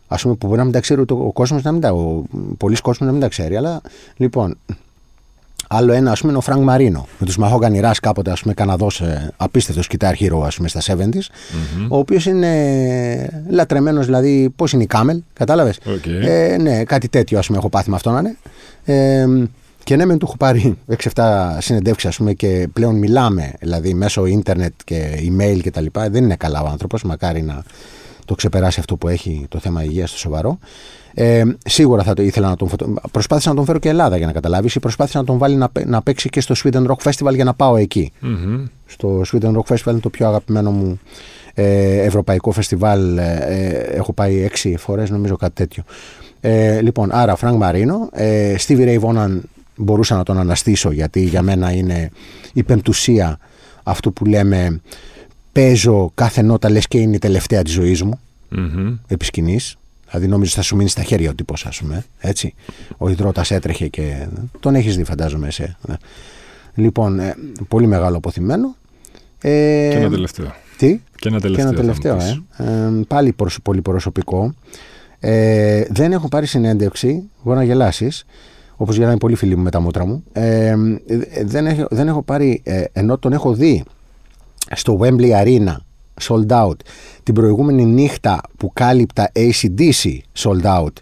ας 0.06 0.22
πούμε, 0.22 0.34
που 0.34 0.46
μπορεί 0.46 0.58
να 0.58 0.64
μην 0.64 0.72
τα 0.72 0.80
ξέρει 0.80 1.02
ο 1.08 1.32
κόσμος, 1.32 1.62
να 1.62 1.72
μην 1.72 1.80
τα. 1.80 1.94
Πολλοί 2.56 2.76
κόσμοι 2.76 3.06
να 3.06 3.12
μην 3.12 3.20
τα 3.20 3.28
ξέρει. 3.28 3.56
Αλλά 3.56 3.80
λοιπόν, 4.16 4.56
Άλλο 5.72 5.92
ένα, 5.92 6.10
ας 6.10 6.20
πούμε, 6.20 6.30
είναι 6.32 6.40
ο 6.40 6.44
Frank 6.44 6.62
Marino. 6.62 7.06
Με 7.18 7.26
τους 7.26 7.36
Mahogany 7.36 7.80
Rush 7.80 7.90
κάποτε, 8.02 8.30
ας 8.30 8.40
πούμε, 8.40 8.54
Καναδός 8.54 9.00
ε, 9.00 9.32
απίστευτος 9.36 9.88
guitar 9.90 10.12
hero, 10.20 10.42
ας 10.44 10.56
πούμε, 10.56 10.68
στα 10.68 10.80
70s. 10.86 11.14
Mm-hmm. 11.14 11.86
Ο 11.88 11.98
οποίος 11.98 12.26
είναι 12.26 13.44
λατρεμένος, 13.48 14.04
δηλαδή, 14.04 14.52
πώς 14.56 14.72
είναι 14.72 14.82
η 14.82 14.86
Camel, 14.86 15.22
κατάλαβες; 15.32 15.78
Okay. 15.86 16.24
Ε, 16.26 16.56
ναι, 16.60 16.84
κάτι 16.84 17.08
τέτοιο, 17.08 17.38
ας 17.38 17.46
πούμε, 17.46 17.58
έχω 17.58 17.68
πάθει 17.68 17.90
με 17.90 17.96
αυτό 17.96 18.10
να 18.10 18.18
είναι. 18.18 18.36
Ε, 18.84 19.26
και 19.84 19.96
ναι, 19.96 20.04
μεν 20.04 20.18
του 20.18 20.26
έχω 20.28 20.36
πάρει 20.36 20.78
6-7 21.14 21.56
συνεντεύξεις, 21.58 22.08
ας 22.08 22.16
πούμε, 22.16 22.32
και 22.32 22.68
πλέον 22.72 22.94
μιλάμε, 22.94 23.52
δηλαδή 23.60 23.94
μέσω 23.94 24.26
ίντερνετ 24.26 24.72
και 24.84 25.30
email 25.30 25.60
κτλ. 25.62 25.86
Δεν 25.92 26.24
είναι 26.24 26.36
καλά 26.36 26.62
ο 26.62 26.66
άνθρωπος, 26.66 27.02
μακάρι 27.02 27.42
να 27.42 27.62
το 28.24 28.34
ξεπεράσει 28.34 28.80
αυτό 28.80 28.96
που 28.96 29.08
έχει 29.08 29.46
το 29.48 29.58
θέμα 29.58 29.84
υγείας 29.84 30.10
στο 30.10 30.18
σοβαρό. 30.18 30.58
Ε, 31.14 31.42
σίγουρα 31.64 32.02
θα 32.02 32.14
το 32.14 32.22
ήθελα 32.22 32.48
να 32.48 32.56
τον 32.56 32.68
φωτο... 32.68 32.94
Προσπάθησα 33.10 33.48
να 33.48 33.54
τον 33.54 33.64
φέρω 33.64 33.78
και 33.78 33.88
Ελλάδα 33.88 34.16
για 34.16 34.26
να 34.26 34.32
καταλάβεις. 34.32 34.78
Προσπάθησα 34.78 35.18
να 35.18 35.24
τον 35.24 35.38
βάλει 35.38 35.56
να, 35.56 35.70
να 35.86 36.02
παίξει 36.02 36.28
και 36.28 36.40
στο 36.40 36.54
Sweden 36.64 36.86
Rock 36.86 37.10
Festival 37.10 37.34
για 37.34 37.44
να 37.44 37.54
πάω 37.54 37.76
εκεί. 37.76 38.12
Mm-hmm. 38.22 38.64
Στο 38.86 39.22
Sweden 39.32 39.52
Rock 39.52 39.74
Festival 39.74 39.90
είναι 39.90 40.00
το 40.00 40.10
πιο 40.10 40.26
αγαπημένο 40.26 40.70
μου 40.70 41.00
ε, 41.54 42.00
ευρωπαϊκό 42.00 42.50
φεστιβάλ. 42.50 43.18
Ε, 43.18 43.38
ε 43.48 43.68
έχω 43.96 44.12
πάει 44.12 44.42
έξι 44.42 44.76
φορές, 44.76 45.10
νομίζω 45.10 45.36
κάτι 45.36 45.54
τέτοιο. 45.54 45.82
Ε, 46.40 46.80
λοιπόν, 46.80 47.08
άρα 47.12 47.36
Frank 47.36 47.56
Marino. 47.56 48.08
Ε, 48.12 48.54
Stevie 48.66 48.86
Ray 48.86 49.00
Vaughan 49.00 49.40
μπορούσα 49.76 50.16
να 50.16 50.22
τον 50.22 50.38
αναστήσω 50.38 50.90
γιατί 50.90 51.20
για 51.20 51.42
μένα 51.42 51.72
είναι 51.72 52.10
η 52.52 52.62
πεμπτουσία 52.62 53.38
αυτού 53.82 54.12
που 54.12 54.24
λέμε 54.24 54.80
παίζω 55.52 56.10
κάθε 56.14 56.42
νότα 56.42 56.70
λες 56.70 56.88
και 56.88 56.98
είναι 56.98 57.16
η 57.16 57.18
τελευταία 57.18 57.62
της 57.62 57.72
ζωής 57.72 58.02
μου 58.02 58.18
mm-hmm. 58.56 58.98
επί 59.06 59.24
σκηνής. 59.24 59.76
Δηλαδή 60.10 60.30
νόμιζες 60.30 60.54
θα 60.54 60.62
σου 60.62 60.76
μείνει 60.76 60.88
στα 60.88 61.02
χέρια 61.02 61.30
ο 61.30 61.34
τύπος, 61.34 61.66
ας 61.66 61.78
πούμε. 61.80 62.04
Έτσι. 62.18 62.54
Ο 62.96 63.08
ιδρώτας 63.08 63.44
έτρεχε 63.48 63.88
και. 63.88 64.26
Τον 64.60 64.74
έχεις 64.74 64.96
δει, 64.96 65.04
φαντάζομαι. 65.04 65.46
εσύ. 65.46 65.76
Ναι. 65.88 65.94
Λοιπόν, 66.74 67.20
ε, 67.20 67.34
πολύ 67.68 67.86
μεγάλο 67.86 68.16
απωθημένο. 68.16 68.76
Ε, 69.40 69.88
και 69.90 69.96
ένα 69.96 70.10
τελευταίο. 70.10 70.54
Τι; 70.76 71.00
Και 71.16 71.28
ένα 71.28 71.40
τελευταίο. 71.40 71.72
Και 71.72 71.80
ένα 71.80 71.80
τελευταίο 71.80 72.16
ε. 72.16 72.42
ε. 72.56 73.02
πάλι 73.08 73.34
πολύ 73.62 73.82
προσωπικό. 73.82 74.54
Ε, 75.20 75.84
δεν 75.88 76.12
έχω 76.12 76.28
πάρει 76.28 76.46
συνέντευξη. 76.46 77.30
Μπορεί 77.42 77.56
να 77.58 77.64
γελάσεις. 77.64 78.24
Όπως 78.76 78.96
γελάνε 78.96 79.16
πολλοί 79.18 79.34
φίλοι 79.34 79.56
μου 79.56 79.62
με 79.62 79.70
τα 79.70 79.80
μούτρα 79.80 80.06
μου. 80.06 80.24
Ε, 80.32 80.74
δεν, 81.44 81.66
έχω, 81.66 81.86
δεν 81.90 82.08
έχω 82.08 82.22
πάρει. 82.22 82.62
ενώ 82.92 83.18
τον 83.18 83.32
έχω 83.32 83.52
δει 83.54 83.84
στο 84.74 84.98
Wembley 85.02 85.44
Arena 85.44 85.76
sold 86.22 86.46
out. 86.48 86.76
Την 87.22 87.34
προηγούμενη 87.34 87.84
νύχτα 87.84 88.40
που 88.56 88.72
κάλυπτα 88.72 89.32
ACDC 89.34 90.18
sold 90.38 90.62
out 90.62 90.92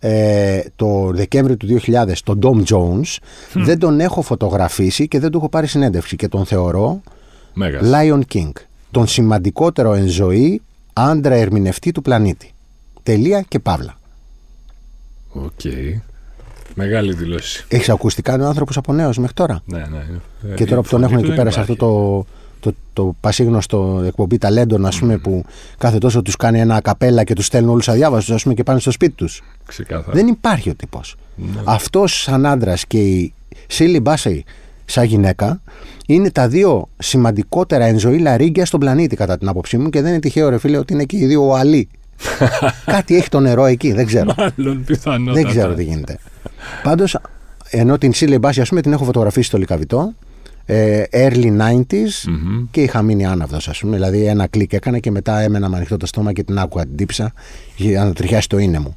ε, 0.00 0.60
το 0.76 1.10
Δεκέμβριο 1.14 1.56
του 1.56 1.80
2000 1.86 2.12
τον 2.24 2.38
Dom 2.42 2.74
Jones 2.74 3.16
δεν 3.52 3.78
τον 3.78 4.00
έχω 4.00 4.22
φωτογραφίσει 4.22 5.08
και 5.08 5.18
δεν 5.18 5.30
του 5.30 5.38
έχω 5.38 5.48
πάρει 5.48 5.66
συνέντευξη 5.66 6.16
και 6.16 6.28
τον 6.28 6.44
θεωρώ 6.44 7.00
Μέγας. 7.54 7.90
Lion 7.92 8.20
King 8.34 8.50
τον 8.90 9.06
σημαντικότερο 9.06 9.94
εν 9.94 10.06
ζωή 10.06 10.62
άντρα 10.92 11.34
ερμηνευτή 11.34 11.92
του 11.92 12.02
πλανήτη 12.02 12.52
τελεία 13.02 13.40
και 13.48 13.58
παύλα 13.58 13.98
Οκ. 15.32 15.60
Μεγάλη 16.74 17.14
δήλωση. 17.14 17.64
Έχεις 17.68 17.88
ακουστικά 17.88 18.34
είναι 18.34 18.44
ο 18.44 18.48
άνθρωπος 18.48 18.76
από 18.76 18.92
νέος 18.92 19.18
μέχρι 19.18 19.34
τώρα; 19.34 19.60
Ναι, 19.64 19.78
ναι. 19.78 20.54
Και 20.54 20.64
τώρα 20.64 20.82
που 20.82 20.88
τον 20.88 21.02
έχουν 21.02 21.18
εκεί 21.18 21.34
πέρα 21.34 21.50
σε 21.50 21.60
αυτό 21.60 21.76
το, 21.76 22.26
το, 22.60 22.72
το 22.92 23.16
πασίγνωστο 23.20 24.02
εκπομπή 24.06 24.38
ταλέντων, 24.38 24.86
ας 24.86 24.98
πούμε, 24.98 25.18
που 25.18 25.44
κάθε 25.78 25.98
τόσο 25.98 26.22
τους 26.22 26.36
κάνει 26.36 26.60
ένα 26.60 26.80
καπέλα 26.80 27.24
και 27.24 27.34
τους 27.34 27.46
στέλνουν 27.46 27.70
όλους 27.70 27.88
αδιάβαστους, 27.88 28.34
ας 28.34 28.42
πούμε, 28.42 28.54
και 28.54 28.62
πάνε 28.62 28.80
στο 28.80 28.90
σπίτι 28.90 29.12
τους. 29.12 29.42
Ξεκάθαρα. 29.66 30.12
Δεν 30.12 30.26
υπάρχει 30.26 30.70
ο 30.70 30.74
τύπος. 30.74 31.16
Ναι. 31.36 31.60
Αυτός 31.64 32.22
σαν 32.22 32.46
άντρας 32.46 32.86
και 32.86 32.98
η 32.98 33.32
Σίλι 33.66 34.00
Μπάσεϊ 34.00 34.44
σαν 34.84 35.04
γυναίκα 35.04 35.60
είναι 36.06 36.30
τα 36.30 36.48
δύο 36.48 36.88
σημαντικότερα 36.98 37.84
εν 37.84 37.98
ζωή 37.98 38.18
λαρίγκια 38.18 38.66
στον 38.66 38.80
πλανήτη, 38.80 39.16
κατά 39.16 39.38
την 39.38 39.48
άποψή 39.48 39.78
μου, 39.78 39.90
και 39.90 40.00
δεν 40.00 40.10
είναι 40.10 40.20
τυχαίο, 40.20 40.48
ρε 40.48 40.58
φίλε, 40.58 40.78
ότι 40.78 40.92
είναι 40.92 41.04
και 41.04 41.16
οι 41.16 41.26
δύο 41.26 41.48
οαλοί. 41.48 41.88
Κάτι 42.84 43.16
έχει 43.16 43.28
το 43.28 43.40
νερό 43.40 43.64
εκεί, 43.64 43.92
δεν 43.92 44.06
ξέρω. 44.06 44.34
Μάλλον 44.36 44.84
πιθανότατα. 44.84 45.40
Δεν 45.40 45.48
ξέρω 45.50 45.74
τι 45.74 45.84
γίνεται. 45.84 46.18
Πάντως, 46.82 47.16
ενώ 47.70 47.98
την 47.98 48.12
Σίλε 48.12 48.38
Μπάση, 48.38 48.60
ας 48.60 48.68
πούμε, 48.68 48.80
την 48.80 48.92
έχω 48.92 49.04
φωτογραφίσει 49.04 49.48
στο 49.48 49.58
Λικαβιτό. 49.58 50.12
Ε, 50.70 51.02
early 51.12 51.56
90s 51.60 52.30
και 52.70 52.80
είχα 52.82 53.02
μείνει 53.02 53.26
άναυδος 53.26 53.68
ας 53.68 53.78
πούμε 53.78 53.96
δηλαδή 53.96 54.24
ένα 54.24 54.46
κλικ 54.46 54.72
έκανα 54.72 54.98
και 54.98 55.10
μετά 55.10 55.40
έμενα 55.40 55.68
με 55.68 55.76
ανοιχτό 55.76 55.96
το 55.96 56.06
στόμα 56.06 56.32
και 56.32 56.42
την 56.42 56.58
άκουγα 56.58 56.84
την 56.84 56.96
τύψα 56.96 57.32
για 57.76 58.04
να 58.04 58.12
τριχιάσει 58.12 58.48
το 58.48 58.58
είναι 58.58 58.78
μου 58.78 58.96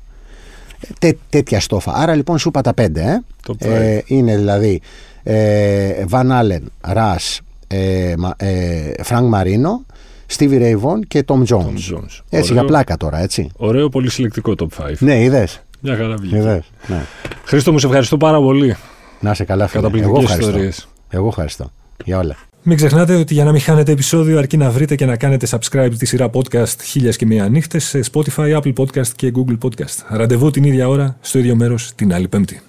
Τέ, 1.00 1.16
τέτοια 1.30 1.60
στόφα 1.60 1.94
άρα 1.96 2.16
λοιπόν 2.16 2.38
σου 2.38 2.48
είπα 2.48 2.62
τα 2.62 2.74
πέντε 2.74 3.02
ε. 3.02 3.22
Το 3.44 3.56
ε, 3.60 4.02
είναι 4.06 4.38
δηλαδή 4.38 4.82
ε, 5.24 6.04
Van 6.10 6.26
Allen, 6.30 6.94
Russ 6.96 7.38
ε, 7.68 8.14
ε, 8.38 8.92
Frank 9.10 9.30
Marino 9.34 9.94
Stevie 10.38 10.62
Ray 10.62 10.76
Vaughan 10.82 11.00
και 11.08 11.24
Tom 11.28 11.44
Jones, 11.44 11.58
Jones. 11.94 12.20
έτσι 12.30 12.52
Ωραίο. 12.52 12.54
για 12.54 12.66
πλάκα 12.66 12.98
τώρα 12.98 13.20
έτσι 13.20 13.50
Ωραίο, 13.56 13.90
πολύ 13.90 14.10
συλλεκτικό 14.10 14.54
top 14.60 14.84
5. 14.88 14.94
ναι 15.00 15.22
είδες, 15.24 15.62
Μια 15.80 15.96
χαρά 15.96 16.16
βγήκε. 16.16 16.36
είδες. 16.38 16.72
Ναι. 16.88 17.02
Χρήστο, 17.46 17.72
μου 17.72 17.80
σε 17.80 17.86
ευχαριστώ 17.86 18.18
πάρα 18.18 18.38
πολύ. 18.40 18.76
Να 19.20 19.34
σε 19.34 19.44
καλά, 19.44 19.68
φίλε. 19.68 19.82
Εγώ 19.88 19.92
Καταπληκτικέ 19.92 20.24
ευχαριστώ. 20.24 20.50
ιστορίες. 20.50 20.88
Εγώ 21.12 21.28
ευχαριστώ. 21.28 21.72
Για 22.06 22.20
όλα. 22.20 22.36
Μην 22.64 22.78
ξεχνάτε 22.78 23.16
ότι 23.16 23.34
για 23.34 23.44
να 23.44 23.52
μην 23.52 23.62
χάνετε 23.62 23.92
επεισόδιο 23.92 24.38
αρκεί 24.38 24.58
να 24.58 24.70
βρείτε 24.70 24.96
και 24.96 25.06
να 25.06 25.18
κάνετε 25.18 25.48
subscribe 25.50 25.92
τη 25.98 26.06
σειρά 26.06 26.30
podcast 26.34 26.82
χίλιας 26.84 27.16
και 27.16 27.26
μία 27.26 27.50
νύχτες 27.50 27.84
σε 27.84 28.00
Spotify, 28.12 28.62
Apple 28.62 28.74
Podcast 28.74 29.08
και 29.08 29.34
Google 29.36 29.58
Podcast. 29.62 30.06
Ραντεβού 30.08 30.52
την 30.52 30.64
ίδια 30.64 30.88
ώρα, 30.88 31.18
στο 31.22 31.40
ίδιο 31.40 31.56
μέρος, 31.56 31.92
την 31.96 32.14
άλλη 32.14 32.28
πέμπτη. 32.28 32.62